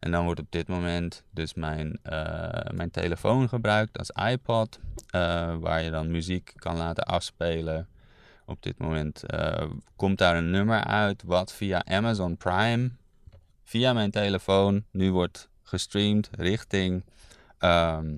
[0.00, 5.56] En dan wordt op dit moment dus mijn, eh, mijn telefoon gebruikt als iPod, eh,
[5.56, 7.88] waar je dan muziek kan laten afspelen.
[8.46, 12.90] Op dit moment eh, komt daar een nummer uit wat via Amazon Prime,
[13.62, 17.04] via mijn telefoon, nu wordt gestreamd richting,
[17.58, 18.16] ehm,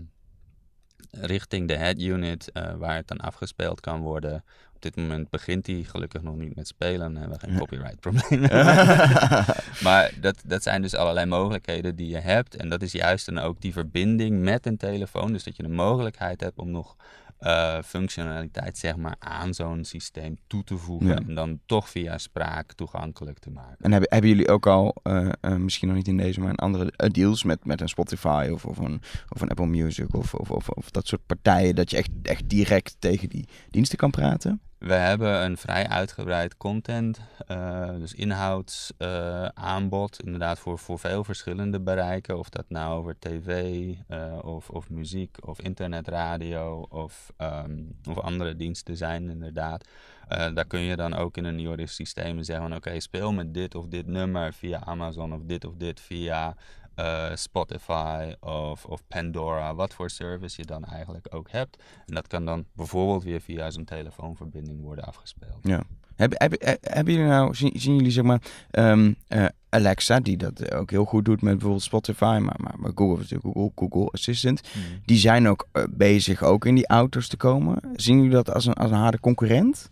[1.11, 4.45] richting de head unit, waar het dan afgespeeld kan worden.
[4.87, 8.51] Dit moment begint hij gelukkig nog niet met spelen, dan hebben we geen copyright problemen.
[9.87, 12.57] Maar dat, dat zijn dus allerlei mogelijkheden die je hebt.
[12.57, 15.33] En dat is juist dan ook die verbinding met een telefoon.
[15.33, 16.97] Dus dat je de mogelijkheid hebt om nog
[17.39, 21.09] eh, functionaliteit zeg maar, aan zo'n systeem toe te voegen.
[21.09, 21.17] Ja.
[21.17, 23.77] En dan toch via spraak toegankelijk te maken.
[23.79, 26.57] En hebben, hebben jullie ook al, eh, eh, misschien nog niet in deze, maar in
[26.57, 30.51] andere deals met, met een Spotify of, of, een, of een Apple Music of, of,
[30.51, 34.61] of, of dat soort partijen, dat je echt, echt direct tegen die diensten kan praten?
[34.79, 42.39] We hebben een vrij uitgebreid content, eh, dus inhoudsaanbod, inderdaad voor, voor veel verschillende bereiken.
[42.39, 43.75] Of dat nou over tv
[44.09, 49.89] eh, of, of muziek of internetradio of, ehm, of andere diensten zijn inderdaad.
[50.29, 53.55] Eh, daar kun je dan ook in een Joris systeem zeggen van oké, speel met
[53.55, 56.57] dit of dit nummer via Amazon of dit of dit via
[56.97, 61.83] eh, Spotify of, of Pandora, wat voor service je dan eigenlijk ook hebt.
[62.07, 65.59] En dat kan dan bijvoorbeeld weer via zo'n telefoonverbinding worden afgespeeld.
[65.63, 65.83] Ja.
[66.17, 70.73] Hebben, hebben, hebben jullie nou, zien, zien jullie zeg maar, ehm, eh, Alexa, die dat
[70.73, 74.11] ook heel goed doet met bijvoorbeeld Spotify, maar, maar, maar Google is natuurlijk Google, Google
[74.11, 74.61] Assistant,
[75.05, 77.81] die zijn ook eh, bezig ook in die auto's te komen.
[77.95, 79.91] Zien jullie dat als een, als een harde concurrent?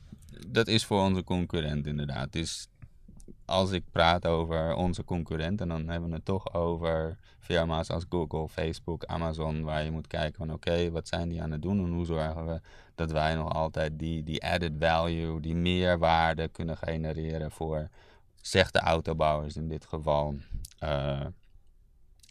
[0.48, 2.32] Dat is voor onze concurrent inderdaad.
[2.32, 2.68] Dus
[3.44, 8.48] als ik praat over onze concurrenten, dan hebben we het toch over firma's als Google,
[8.48, 11.92] Facebook, Amazon, waar je moet kijken van oké, wat zijn die aan het doen en
[11.92, 12.60] hoe zorgen we
[12.94, 17.88] dat wij nog altijd die, die added value, die meerwaarde kunnen genereren voor,
[18.40, 20.34] zeg de autobouwers in dit geval.
[20.78, 21.20] Eh,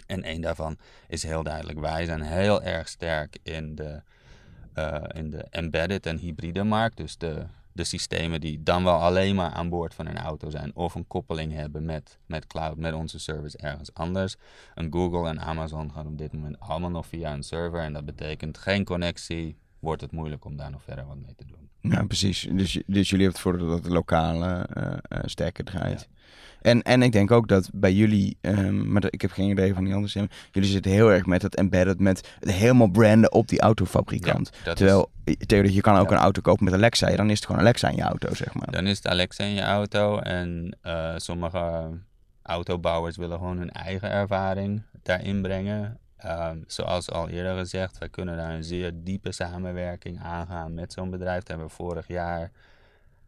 [0.05, 4.01] en een daarvan is heel duidelijk, wij zijn heel erg sterk in de,
[4.73, 9.35] eh, in de embedded en hybride markt, dus de de systemen die dan wel alleen
[9.35, 12.93] maar aan boord van een auto zijn of een koppeling hebben met, met cloud, met
[12.93, 14.35] onze service ergens anders.
[14.75, 18.05] Een Google en Amazon gaan op dit moment allemaal nog via een server en dat
[18.05, 21.62] betekent geen connectie, wordt het moeilijk om daar nog verder wat mee te doen.
[21.89, 22.47] Ja, precies.
[22.51, 26.07] Dus, dus jullie hebben het voordeel dat het lokale eh, eh, sterker draait.
[26.61, 29.83] En, en ik denk ook dat bij jullie, ehm, maar ik heb geen idee van
[29.83, 33.47] die andere stem, jullie zitten heel erg met het embedded, met het helemaal branden op
[33.47, 34.49] die autofabrikant.
[34.65, 35.11] Ja, Terwijl,
[35.45, 36.15] Theo, dat je kan ook Ja.
[36.15, 38.71] een auto kopen met Alexa, dan is het gewoon Alexa in je auto, zeg maar.
[38.71, 41.89] Dan is het Alexa in je auto en eh, sommige
[42.43, 45.97] autobouwers willen gewoon hun eigen ervaring daarin brengen.
[46.23, 51.09] Ehm, zoals al eerder gezegd, wij kunnen daar een zeer diepe samenwerking aangaan met zo'n
[51.09, 51.39] bedrijf.
[51.39, 52.51] Dat hebben we vorig jaar,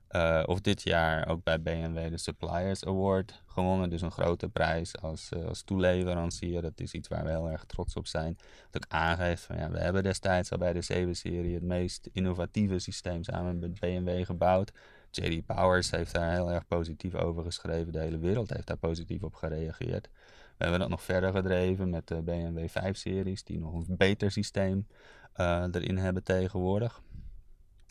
[0.08, 3.90] eh, of dit jaar, ook bij BMW de Suppliers Award gewonnen.
[3.90, 6.62] Dus een grote prijs als, eh, als toeleverancier.
[6.62, 8.38] Dat is iets waar we heel erg trots op zijn.
[8.70, 12.80] Dat ook aangeeft van ja, we hebben destijds al bij de 7-serie het meest innovatieve
[12.80, 14.72] systeem samen met BMW gebouwd.
[15.12, 17.94] JD Powers heeft daar heel erg positief over geschreven.
[17.94, 20.10] De hele wereld heeft daar positief op gereageerd.
[20.58, 24.88] We hebben dat nog verder gedreven met de BMW 5-series, die nog een beter systeem
[25.34, 27.02] eh, erin hebben tegenwoordig.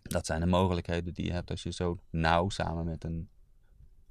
[0.03, 3.29] Dat zijn de mogelijkheden die je hebt als je zo nauw samen met een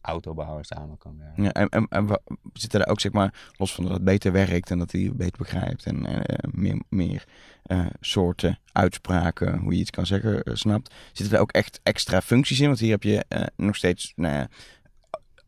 [0.01, 1.43] autobouwer samen kan werken.
[1.43, 2.19] Ja, en, en, en
[2.53, 5.37] zitten daar ook, zeg maar, los van dat het beter werkt en dat hij beter
[5.37, 7.25] begrijpt en eh, meer, meer
[7.63, 12.59] eh, soorten uitspraken, hoe je iets kan zeggen, snapt, zitten er ook echt extra functies
[12.59, 12.67] in?
[12.67, 14.47] Want hier heb je nog steeds, nou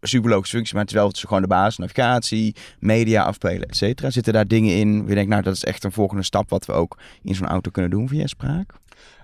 [0.07, 4.09] superlogische functies, maar het is gewoon de basis, navigatie, media afspelen, et cetera.
[4.09, 6.73] Zitten daar dingen in, je denkt, nou, dat is echt een volgende stap wat we
[6.73, 8.73] ook in zo'n auto kunnen doen via spraak?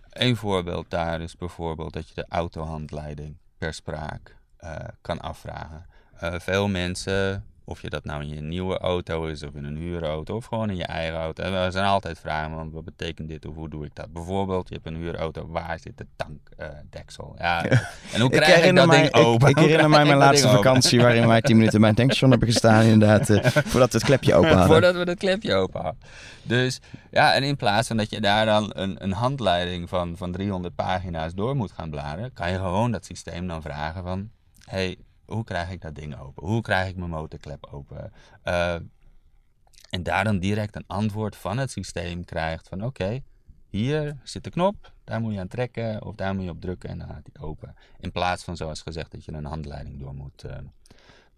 [0.10, 5.86] Een voorbeeld daar is bijvoorbeeld dat je de autohandleiding per spraak eh, kan afvragen.
[6.18, 9.78] Eh, veel mensen, of je dat nou in je nieuwe auto is of in een
[9.78, 11.44] huurauto of gewoon in je eigen auto.
[11.44, 14.14] Er zijn altijd vragen, want wat betekent dit of hoe doe ik dat?
[14.14, 17.36] Bijvoorbeeld, je hebt een huurauto, waar zit de tankdeksel?
[17.38, 17.66] ja,
[18.14, 19.50] en hoe krijg ik, dat mij, ding open?
[19.50, 20.64] Ik, herinner mij mijn laatste open?
[20.64, 24.08] vakantie waarin wij 10 minuten bij een tankstation hebben gestaan inderdaad, eh, voordat we het
[24.08, 24.68] klepje open hadden.
[24.68, 26.02] Voordat we dat klepje open hadden.
[26.44, 26.80] Dus
[27.12, 30.76] ja, en in plaats van dat je daar dan een, een handleiding van, van 300
[30.76, 34.30] pagina's door moet gaan bladeren, kan je gewoon dat systeem dan vragen van,
[34.66, 34.98] hey,
[35.32, 36.48] hoe krijg ik dat ding open?
[36.48, 38.12] Hoe krijg ik mijn motorklep open?
[38.44, 38.76] Eh,
[39.90, 43.22] en daar dan direct een antwoord van het systeem krijgt van, oké,
[43.70, 46.90] hier zit de knop, daar moet je aan trekken of daar moet je op drukken
[46.90, 47.76] en dan gaat die open.
[48.00, 50.58] In plaats van zoals gezegd dat je een handleiding door moet, eh,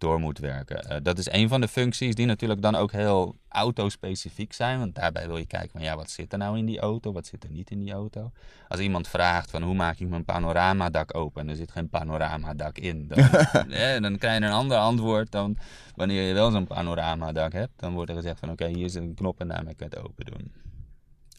[0.03, 0.83] door moet werken.
[0.83, 4.79] Eh, dat is een van de functies die natuurlijk dan ook heel autospecifiek zijn.
[4.79, 7.11] Want daarbij wil je kijken van ja, wat zit er nou in die auto?
[7.11, 8.31] Wat zit er niet in die auto?
[8.67, 11.41] Als iemand vraagt van hoe maak ik mijn panoramadak open?
[11.41, 13.07] En er zit geen panoramadak in.
[13.07, 13.17] Dan,
[13.69, 15.57] eh, dan krijg je een ander antwoord dan
[15.95, 17.79] wanneer je wel zo'n panoramadak hebt.
[17.79, 20.05] Dan wordt er gezegd van oké, hier zit een knop en daarmee kun je het
[20.05, 20.51] open doen.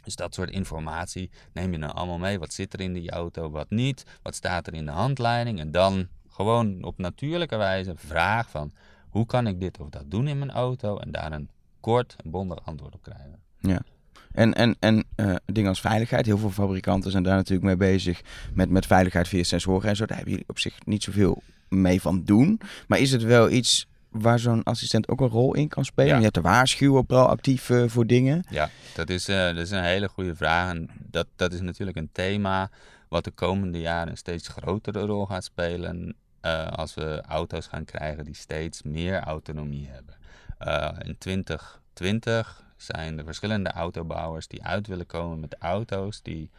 [0.04, 2.38] Dus dat soort informatie neem je dan allemaal mee.
[2.38, 4.04] Wat zit er in die auto, wat niet?
[4.22, 5.60] Wat staat er in de handleiding?
[5.60, 8.72] En dan gewoon op natuurlijke wijze vraag van
[9.08, 10.98] hoe kan ik dit of dat doen in mijn auto?
[10.98, 13.42] En daar een kort en bondig antwoord op krijgen.
[14.34, 16.26] En, en, en eh, dingen als veiligheid.
[16.26, 18.20] Heel veel fabrikanten zijn daar natuurlijk mee bezig.
[18.54, 20.06] Met, met veiligheid via sensoren en zo.
[20.06, 22.60] Daar hebben jullie op zich niet zoveel mee van doen.
[22.88, 26.10] Maar is het wel iets waar zo'n assistent ook een rol in kan spelen?
[26.10, 26.16] Ja.
[26.16, 28.44] Je hebt te waarschuwen proactief eh, voor dingen.
[28.50, 30.70] Ja, dat is, eh, dat is een hele goede vraag.
[30.70, 32.70] En dat, dat is natuurlijk een thema
[33.08, 36.14] wat de komende jaren een steeds grotere rol gaat spelen.
[36.44, 40.14] Eh, als we auto's gaan krijgen die steeds meer autonomie hebben.
[40.58, 46.50] Eh, in 2020 zijn er verschillende autobouwers die uit willen komen met auto's die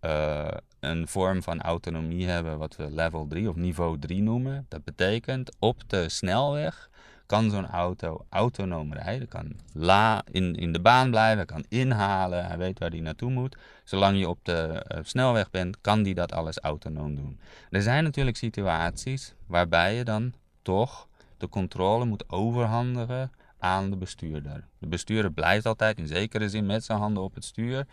[0.00, 0.48] eh,
[0.80, 4.66] een vorm van autonomie hebben, wat we level 3 of niveau 3 noemen.
[4.68, 6.90] Dat betekent op de snelweg
[7.28, 9.28] kan zo'n auto autonoom rijden.
[9.28, 13.56] Kan la in, in de baan blijven, kan inhalen, hij weet waar hij naartoe moet.
[13.84, 17.40] Zolang je op de eh, snelweg bent, kan die dat alles autonoom doen.
[17.70, 24.64] Er zijn natuurlijk situaties waarbij je dan toch de controle moet overhandigen aan de bestuurder.
[24.78, 27.86] De bestuurder blijft altijd in zekere zin met zijn handen op het stuur.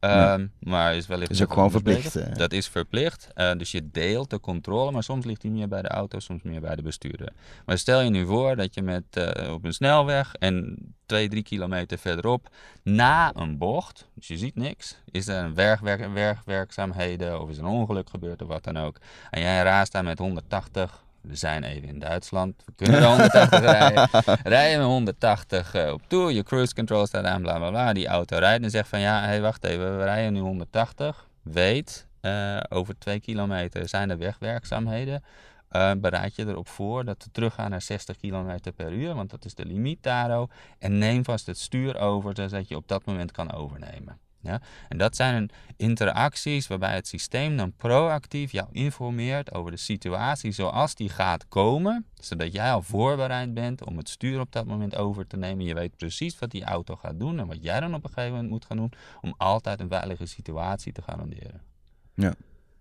[0.00, 0.32] Ja.
[0.34, 2.34] Ehm, Maar is wellicht is ook gewoon verplicht, eh.
[2.34, 3.28] Dat is verplicht.
[3.34, 6.42] Eh, dus je deelt de controle, maar soms ligt die meer bij de auto, soms
[6.42, 7.32] meer bij de bestuurder.
[7.66, 11.42] Maar stel je nu voor dat je met, eh, op een snelweg en twee, drie
[11.42, 12.48] kilometer verderop
[12.82, 17.64] na een bocht, dus je ziet niks, is er een werkwerk, werkwerkzaamheden of is er
[17.64, 18.96] een ongeluk gebeurd of wat dan ook.
[19.30, 21.04] En jij raast daar met 180.
[21.20, 22.62] We zijn even in Duitsland.
[22.64, 24.08] We kunnen er 180 rijden.
[24.42, 26.34] Rij je met 180 eh, op toe.
[26.34, 27.92] Je cruise control staat aan, bla bla bla.
[27.92, 29.98] Die auto rijdt en zegt van ja, hey, wacht even.
[29.98, 31.28] We rijden nu 180.
[31.42, 35.22] Weet, eh, over twee kilometer zijn er wegwerkzaamheden.
[35.68, 39.44] Eh, bereid je erop voor dat we teruggaan naar 60 km per uur, want dat
[39.44, 40.50] is de limiet daar ook.
[40.78, 44.18] En neem vast het stuur over, zodat je op dat moment kan overnemen.
[44.40, 44.60] Ja?
[44.88, 50.94] En dat zijn interacties waarbij het systeem dan proactief jou informeert over de situatie zoals
[50.94, 55.26] die gaat komen, zodat jij al voorbereid bent om het stuur op dat moment over
[55.26, 55.64] te nemen.
[55.64, 58.32] Je weet precies wat die auto gaat doen en wat jij dan op een gegeven
[58.32, 61.60] moment moet gaan doen om altijd een veilige situatie te garanderen.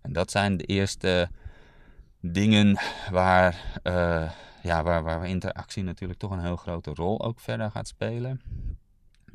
[0.02, 1.30] En dat zijn de eerste
[2.20, 2.80] dingen
[3.12, 4.32] waar, uh,
[4.64, 8.42] ja, waar, waar interactie natuurlijk toch een heel grote rol ook verder gaat spelen.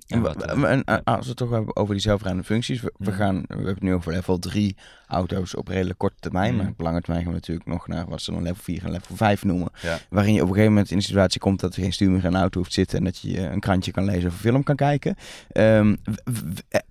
[0.06, 2.80] En, wat, en, eh, als we het toch hebben over die zelfrijdende functies.
[2.80, 6.56] We, we, gaan, we hebben het nu over level 3 auto's op redelijk korte termijn.
[6.56, 8.90] Maar op lange termijn gaan we natuurlijk nog naar wat ze dan level 4 en
[8.90, 9.70] level 5 noemen.
[10.08, 12.24] Waarin je op een gegeven moment in de situatie komt dat er geen stuur meer
[12.24, 12.98] in een auto hoeft zitten.
[12.98, 15.16] En dat je een krantje kan lezen of een film kan kijken.
[15.52, 15.96] Um,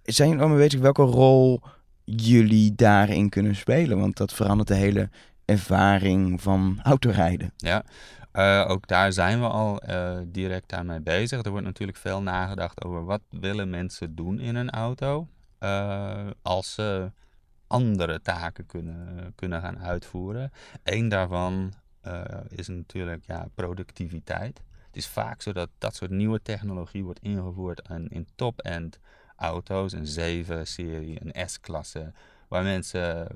[0.04, 1.62] zijn jullie al mee bezig welke rol
[2.04, 4.00] jullie daarin kunnen spelen?
[4.00, 5.10] Want dat verandert de hele
[5.46, 7.54] ervaring van autorijden.
[7.58, 7.84] Ja,
[8.34, 11.44] uh, ook daar zijn we al uh, direct aan mee bezig.
[11.44, 15.28] Er wordt natuurlijk veel nagedacht over wat willen mensen doen in een auto
[15.60, 17.12] uh, als ze
[17.68, 20.52] andere taken kunnen, kunnen gaan uitvoeren.
[20.84, 21.74] Eén daarvan
[22.48, 24.62] is natuurlijk ja, productiviteit.
[24.86, 29.00] Het is vaak zo dat dat soort nieuwe technologie wordt ingevoerd in, in top-end
[29.36, 32.12] auto's, een 7-serie, een S-klasse,
[32.48, 33.28] waar mensen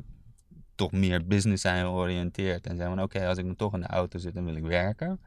[0.78, 2.68] toch meer business zijn georiënteerd.
[2.68, 4.66] En zeggen van oké, als ik dan toch in de auto zit, dan wil ik
[4.66, 5.20] werken.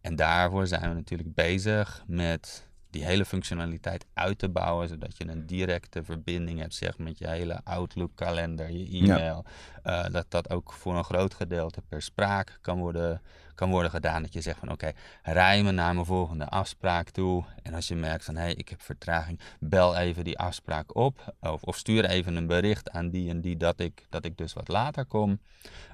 [0.00, 5.28] En daarvoor zijn we natuurlijk bezig met die hele functionaliteit uit te bouwen, zodat je
[5.28, 9.44] een directe verbinding hebt zeg, met je hele Outlook-kalender, je e-mail.
[9.82, 13.20] Eh, dat dat ook voor een groot gedeelte per spraak kan worden
[13.54, 14.22] kan worden gedaan.
[14.22, 17.44] Dat je zegt van oké, rij me naar mijn volgende afspraak toe.
[17.62, 21.34] En als je merkt van hé, hey, ik heb vertraging, bel even die afspraak op.
[21.40, 24.52] Of, of, stuur even een bericht aan die en die dat ik, dat ik dus
[24.52, 25.38] wat later kom.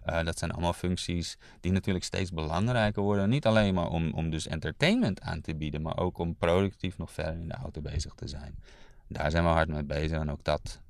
[0.06, 3.28] Uh, dat zijn allemaal functies die natuurlijk steeds belangrijker worden.
[3.28, 7.12] Niet alleen maar om, om dus entertainment aan te bieden, maar ook om productief nog
[7.12, 8.54] verder in de auto bezig te zijn.
[9.08, 10.80] Daar zijn we hard mee bezig en ook dat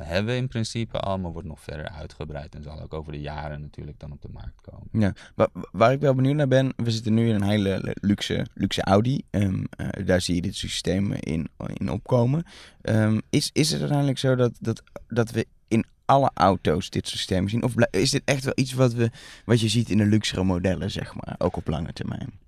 [0.00, 3.20] hebben we in principe al, maar wordt nog verder uitgebreid en zal ook over de
[3.20, 4.88] jaren natuurlijk dan op de markt komen.
[4.92, 8.46] Ja, waar, waar ik wel benieuwd naar ben, we zitten nu in een hele luxe,
[8.54, 9.22] luxe Audi.
[9.30, 12.44] Um, uh, daar zie je dit systeem in, in opkomen.
[12.82, 17.48] Um, is, is het uiteindelijk zo dat, dat, dat we in alle auto's dit systeem
[17.48, 17.62] zien?
[17.62, 19.10] Of is dit echt wel iets wat, we,
[19.44, 22.40] wat je ziet in de luxere modellen, zeg maar, ook op lange termijn?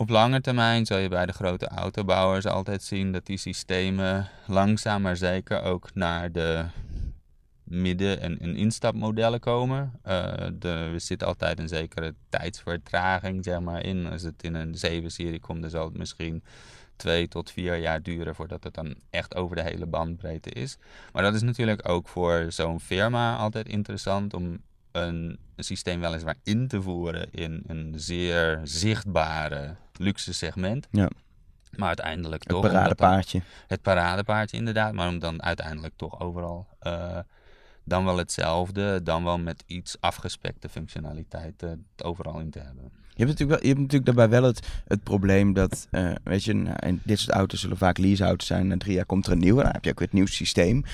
[0.00, 5.02] Op lange termijn zal je bij de grote autobouwers altijd zien dat die systemen langzaam
[5.02, 6.64] maar zeker ook naar de
[7.64, 9.92] midden- en, en instapmodellen komen.
[10.06, 14.06] Uh, de, er zit altijd een zekere tijdsvertraging zeg maar, in.
[14.10, 16.42] Als het in een 7-serie komt, dan zal het misschien
[16.96, 20.78] twee tot vier jaar duren voordat het dan echt over de hele bandbreedte is.
[21.12, 24.60] Maar dat is natuurlijk ook voor zo'n firma altijd interessant om
[24.92, 30.88] een, een systeem weliswaar in te voeren in een zeer zichtbare luxe segment.
[30.90, 31.10] Ja.
[31.76, 32.62] Maar uiteindelijk het toch.
[32.62, 33.42] Het paradepaardje.
[33.66, 34.92] Het paradepaardje, inderdaad.
[34.92, 36.66] Maar om dan uiteindelijk toch overal.
[36.82, 37.18] Uh,
[37.84, 42.92] dan wel hetzelfde, dan wel met iets afgespekte functionaliteit uh, overal in te hebben.
[43.14, 47.18] Je hebt natuurlijk, natuurlijk daarbij wel het, het probleem dat, uh, weet je, nou, dit
[47.18, 48.66] soort auto's zullen vaak leaseauto's zijn.
[48.66, 50.84] Na drie jaar komt er een nieuwe, dan heb je ook weer het nieuw systeem.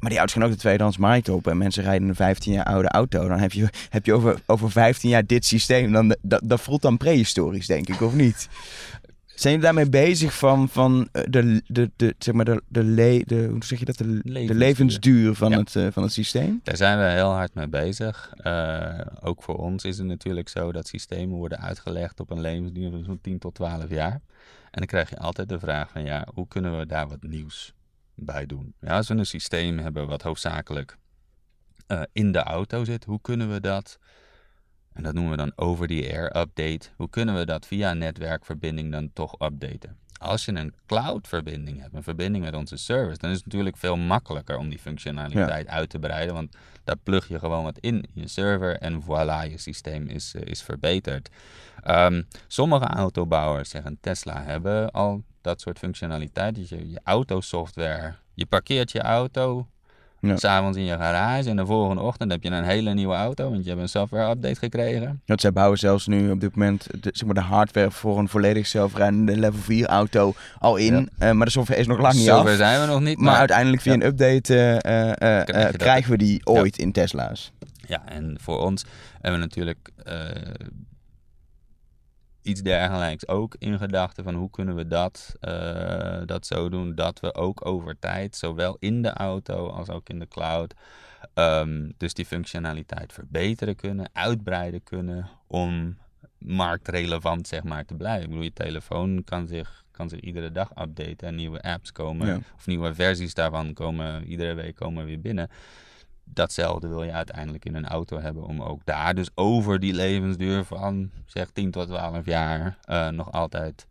[0.00, 2.64] Maar die auto's gaan ook de tweedehands markt op en mensen rijden een 15 jaar
[2.64, 3.28] oude auto.
[3.28, 5.92] Dan heb je, heb je over, over 15 jaar dit systeem.
[5.92, 8.48] Dan, dat, dat voelt dan prehistorisch, denk ik, of niet?
[9.36, 13.22] Zijn jullie daarmee bezig van, van eh, de, de, de, zeg maar de, de, le,
[13.26, 13.96] de, hoe zeg je dat?
[13.96, 16.60] De, levensduur, de levensduur van, het, uh, van het systeem?
[16.62, 18.32] Daar zijn we heel hard mee bezig.
[18.42, 22.90] Uh, ook voor ons is het natuurlijk zo dat systemen worden uitgelegd op een levensduur
[22.90, 24.20] van zo'n 10 tot 12 jaar.
[24.70, 27.74] En dan krijg je altijd de vraag van ja, hoe kunnen we daar wat nieuws
[28.14, 28.74] bij doen?
[28.80, 30.96] Ja, als we een systeem hebben wat hoofdzakelijk
[32.12, 33.98] in de auto zit, hoe kunnen we dat
[34.96, 36.88] en dat noemen we dan over-the-air update.
[36.96, 39.96] Hoe kunnen we dat via een netwerkverbinding dan toch updaten?
[40.18, 43.96] Als je een cloud-verbinding hebt, een verbinding met onze service, dan is het natuurlijk veel
[43.96, 46.34] makkelijker om die functionaliteit uit te breiden.
[46.34, 50.34] Want daar plug je gewoon wat in in je server en voilà, je systeem is,
[50.34, 51.30] uh, is verbeterd.
[51.86, 56.68] Um, sommige autobouwers, zeggen Tesla, hebben al dat soort functionaliteit.
[56.68, 59.66] Je je autosoftware, je parkeert je auto,
[60.28, 60.36] ja.
[60.36, 63.64] S'avonds in je garage en de volgende ochtend heb je een hele nieuwe auto, want
[63.64, 65.22] je hebt een software update gekregen.
[65.24, 68.28] Dat zij bouwen zelfs nu op dit moment de, zeg maar de hardware voor een
[68.28, 71.10] volledig zelfrijdende level 4 auto al in.
[71.18, 72.56] Uh, maar de software is nog lang niet Zover af.
[72.56, 73.16] Zijn we nog niet.
[73.16, 73.98] Maar, maar uiteindelijk via ja.
[73.98, 74.54] een update
[74.86, 77.52] uh, Krijg krijgen we die ooit in Tesla's.
[77.86, 78.84] Ja, en voor ons
[79.20, 79.90] hebben we natuurlijk
[82.46, 87.20] iets dergelijks ook in gedachten van hoe kunnen we dat, uh, dat zo doen dat
[87.20, 90.74] we ook over tijd, zowel in de auto als ook in de cloud,
[91.34, 95.98] um, dus die functionaliteit verbeteren kunnen, uitbreiden kunnen om
[96.38, 98.22] marktrelevant zeg maar te blijven.
[98.22, 102.26] Ik bedoel, je telefoon kan zich, kan zich iedere dag updaten en nieuwe apps komen
[102.26, 102.40] ja.
[102.56, 105.50] of nieuwe versies daarvan komen iedere week komen weer binnen
[106.28, 110.64] datzelfde wil je uiteindelijk in een auto hebben om ook daar dus over die levensduur
[110.64, 113.86] van zeg 10 tot 12 jaar uh, nog altijd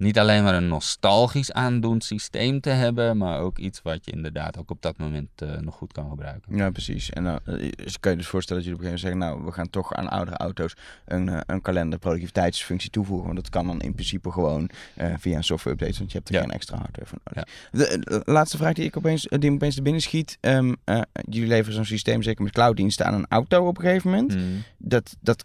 [0.00, 4.58] niet alleen maar een nostalgisch aandoend systeem te hebben, maar ook iets wat je inderdaad
[4.58, 6.56] ook op dat moment eh, nog goed kan gebruiken.
[6.56, 7.10] Ja, precies.
[7.10, 7.70] En dan uh,
[8.00, 9.94] kan je dus voorstellen dat jullie op een gegeven moment zeggen, nou, we gaan toch
[9.94, 10.74] aan oudere auto's
[11.04, 13.26] een, uh, een kalender productiviteitsfunctie toevoegen.
[13.26, 14.70] Want dat kan dan in principe gewoon
[15.18, 16.40] via een software update, want je hebt er Ja.
[16.40, 17.44] geen extra hardware voor nodig.
[17.72, 17.78] Ja.
[17.78, 20.38] De, de laatste vraag die ik opeens, die me opeens te binnen schiet.
[20.40, 24.10] Ehm, eh, jullie leveren zo'n systeem zeker met clouddiensten aan een auto op een gegeven
[24.10, 24.32] moment.
[24.32, 24.62] Hmm.
[24.78, 25.44] Dat, dat,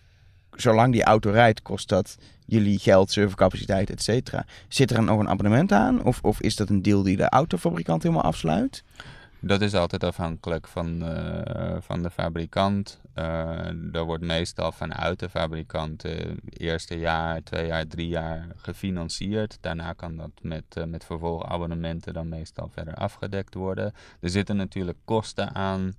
[0.62, 4.46] zolang die auto rijdt, kost dat jullie geld, servercapaciteit, et cetera.
[4.68, 6.04] Zit er nog een abonnement aan?
[6.04, 8.84] Of, of is dat een deal die de autofabrikant helemaal afsluit?
[9.40, 13.00] Dat is altijd afhankelijk van, eh, van de fabrikant.
[13.14, 19.58] Eh er wordt meestal vanuit de fabrikant het eerste jaar, twee jaar, drie jaar gefinancierd.
[19.62, 23.94] Daarna kan dat met, met vervolgabonnementen dan meestal verder afgedekt worden.
[24.20, 25.94] Er zitten natuurlijk kosten aan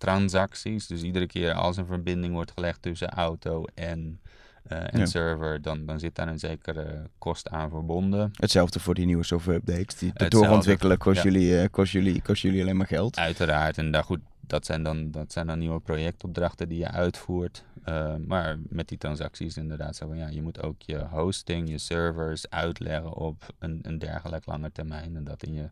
[0.00, 0.86] transacties.
[0.86, 4.20] Dus iedere keer als een verbinding wordt gelegd tussen auto en,
[4.62, 5.06] eh, en Ja.
[5.06, 8.30] server, dan, dan zit daar een zekere kost aan verbonden.
[8.36, 9.98] Hetzelfde voor die nieuwe software updates.
[9.98, 10.38] Die Hetzelfde.
[10.38, 11.30] doorontwikkelen kost, Ja.
[11.30, 13.16] jullie, eh, kost, jullie, kost jullie alleen maar geld.
[13.18, 17.64] Uiteraard, en daar goed, dat zijn dan, dat zijn dan nieuwe projectopdrachten die je uitvoert.
[17.88, 21.78] Uh, maar met die transacties inderdaad zo van ja, je moet ook je hosting, je
[21.78, 25.16] servers uitleggen op een, een dergelijk lange termijn.
[25.16, 25.70] En dat in je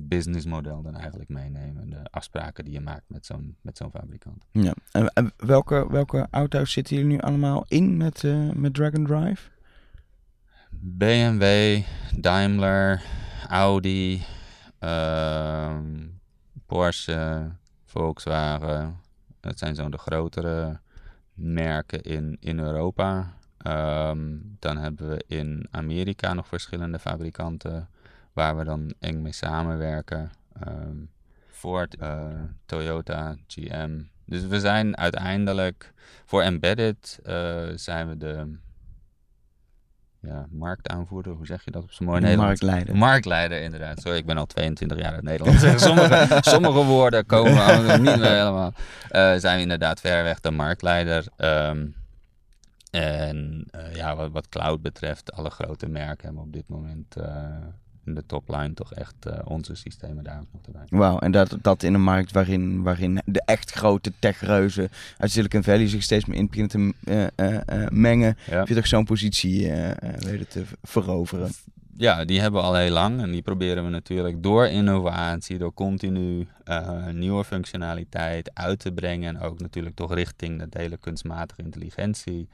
[0.00, 1.90] businessmodel dan eigenlijk meenemen.
[1.90, 4.44] De afspraken die je maakt met zo'n, met zo'n fabrikant.
[4.50, 4.74] Ja.
[4.92, 9.50] En, en welke, welke auto's zitten jullie nu allemaal in met, uh, met Dragon Drive?
[10.70, 11.82] BMW,
[12.16, 13.02] Daimler,
[13.48, 14.22] Audi,
[14.80, 15.78] uh,
[16.66, 17.50] Porsche,
[17.84, 18.96] Volkswagen.
[19.40, 20.80] Dat zijn zo'n de grotere
[21.34, 23.34] merken in, in Europa.
[23.66, 27.88] Um, dan hebben we in Amerika nog verschillende fabrikanten
[28.32, 30.30] waar we dan eng mee samenwerken.
[30.68, 31.10] Um,
[31.48, 32.24] Ford, uh,
[32.66, 34.02] Toyota, GM.
[34.24, 35.92] Dus we zijn uiteindelijk
[36.24, 38.58] voor embedded uh, zijn we de
[40.20, 42.60] ja, marktaanvoerder, hoe zeg je dat op zo'n mooi Nederlands?
[42.60, 42.96] Marktleider.
[42.96, 44.00] Marktleider, inderdaad.
[44.00, 45.60] Sorry, ik ben al 22 jaar in het Nederlands.
[45.86, 48.72] sommige, sommige woorden komen niet meer helemaal.
[49.12, 51.24] Uh, zijn we inderdaad ver weg de marktleider.
[51.36, 51.94] Um,
[52.90, 57.26] en uh, ja, wat, wat, cloud betreft, alle grote merken hebben op dit moment uh,
[58.14, 60.98] de topline toch echt uh, onze systemen daar ook nog erbij.
[60.98, 64.88] Wauw, en dat, dat in een markt waarin, waarin de echt grote techreuzen
[65.18, 68.56] uit Silicon Valley zich steeds meer in beginnen te uh, mengen, Ja.
[68.58, 71.50] heb je toch zo'n positie eh, weten te veroveren?
[71.96, 75.74] Ja, die hebben we al heel lang en die proberen we natuurlijk door innovatie, door
[75.74, 76.46] continu
[77.12, 82.48] nieuwe functionaliteit uit te brengen en ook natuurlijk toch richting dat hele kunstmatige intelligentie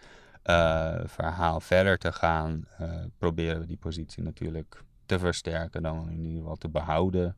[1.07, 2.64] verhaal verder te gaan,
[3.18, 7.36] proberen we die positie natuurlijk te versterken dan in ieder geval te behouden.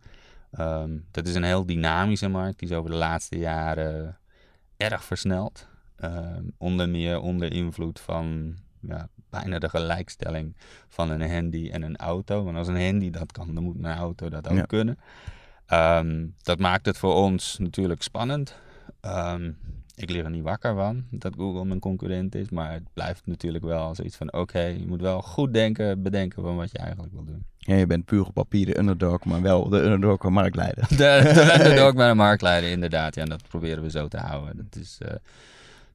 [0.59, 4.19] Um, dat is een heel dynamische markt, die is over de laatste jaren
[4.77, 5.69] erg versneld.
[6.05, 10.57] Um, onder meer onder invloed van ja, bijna de gelijkstelling
[10.89, 12.45] van een handy en een auto.
[12.45, 14.63] Want als een handy dat kan, dan moet een auto dat ook Ja.
[14.63, 14.99] kunnen.
[15.73, 18.57] Um, dat maakt het voor ons natuurlijk spannend.
[19.01, 19.57] Um,
[19.99, 22.51] ik lig er niet wakker van dat Google mijn concurrent is.
[22.51, 24.33] Maar het blijft natuurlijk wel zoiets van...
[24.33, 27.45] oké, je moet wel goed denken, bedenken van wat je eigenlijk wil doen.
[27.59, 30.89] Ja, je bent puur op papier de underdog, maar wel de underdog van marktleider.
[30.89, 33.15] De, de underdog met een marktleider, inderdaad.
[33.15, 34.57] Ja, en dat proberen we zo te houden.
[34.57, 35.09] Dat is, uh,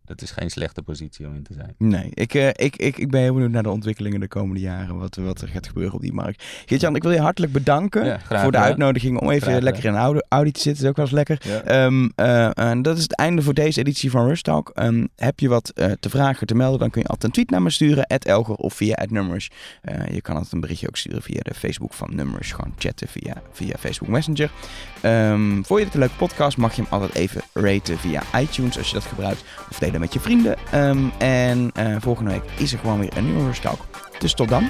[0.06, 1.76] dat is geen slechte positie om in te zijn.
[1.78, 4.98] Nee, ik, uh, ik, ik, ik ben heel benieuwd naar de ontwikkelingen de komende jaren.
[4.98, 6.44] Wat, wat er gaat gebeuren op die markt.
[6.66, 9.86] Geert-Jan, ik wil je hartelijk bedanken Ja, graag voor de uitnodiging om even Graag lekker
[9.86, 10.84] in Audi, Audi te zitten.
[10.84, 11.64] Dat is ook wel eens lekker.
[11.66, 11.86] Ja.
[11.86, 14.72] Um, uh, en dat is het einde voor deze editie van Rush Talk.
[14.76, 17.50] Um, heb je wat uh, te vragen, te melden, dan kun je altijd een tweet
[17.50, 18.06] naar me sturen.
[18.06, 19.50] Elger of via Numbers.
[20.12, 22.52] Je kan altijd een berichtje ook sturen via de Facebook van Numbers.
[22.52, 24.52] Gewoon chatten via, via Facebook Messenger.
[25.06, 28.78] Um, vond je dit een leuke podcast, mag je hem altijd even raten via iTunes
[28.78, 29.44] als je dat gebruikt.
[29.70, 30.58] Of met je vrienden.
[30.76, 33.86] Um, en uh, volgende week is er gewoon weer een nieuwe Talk.
[34.20, 34.70] Dus tot dan.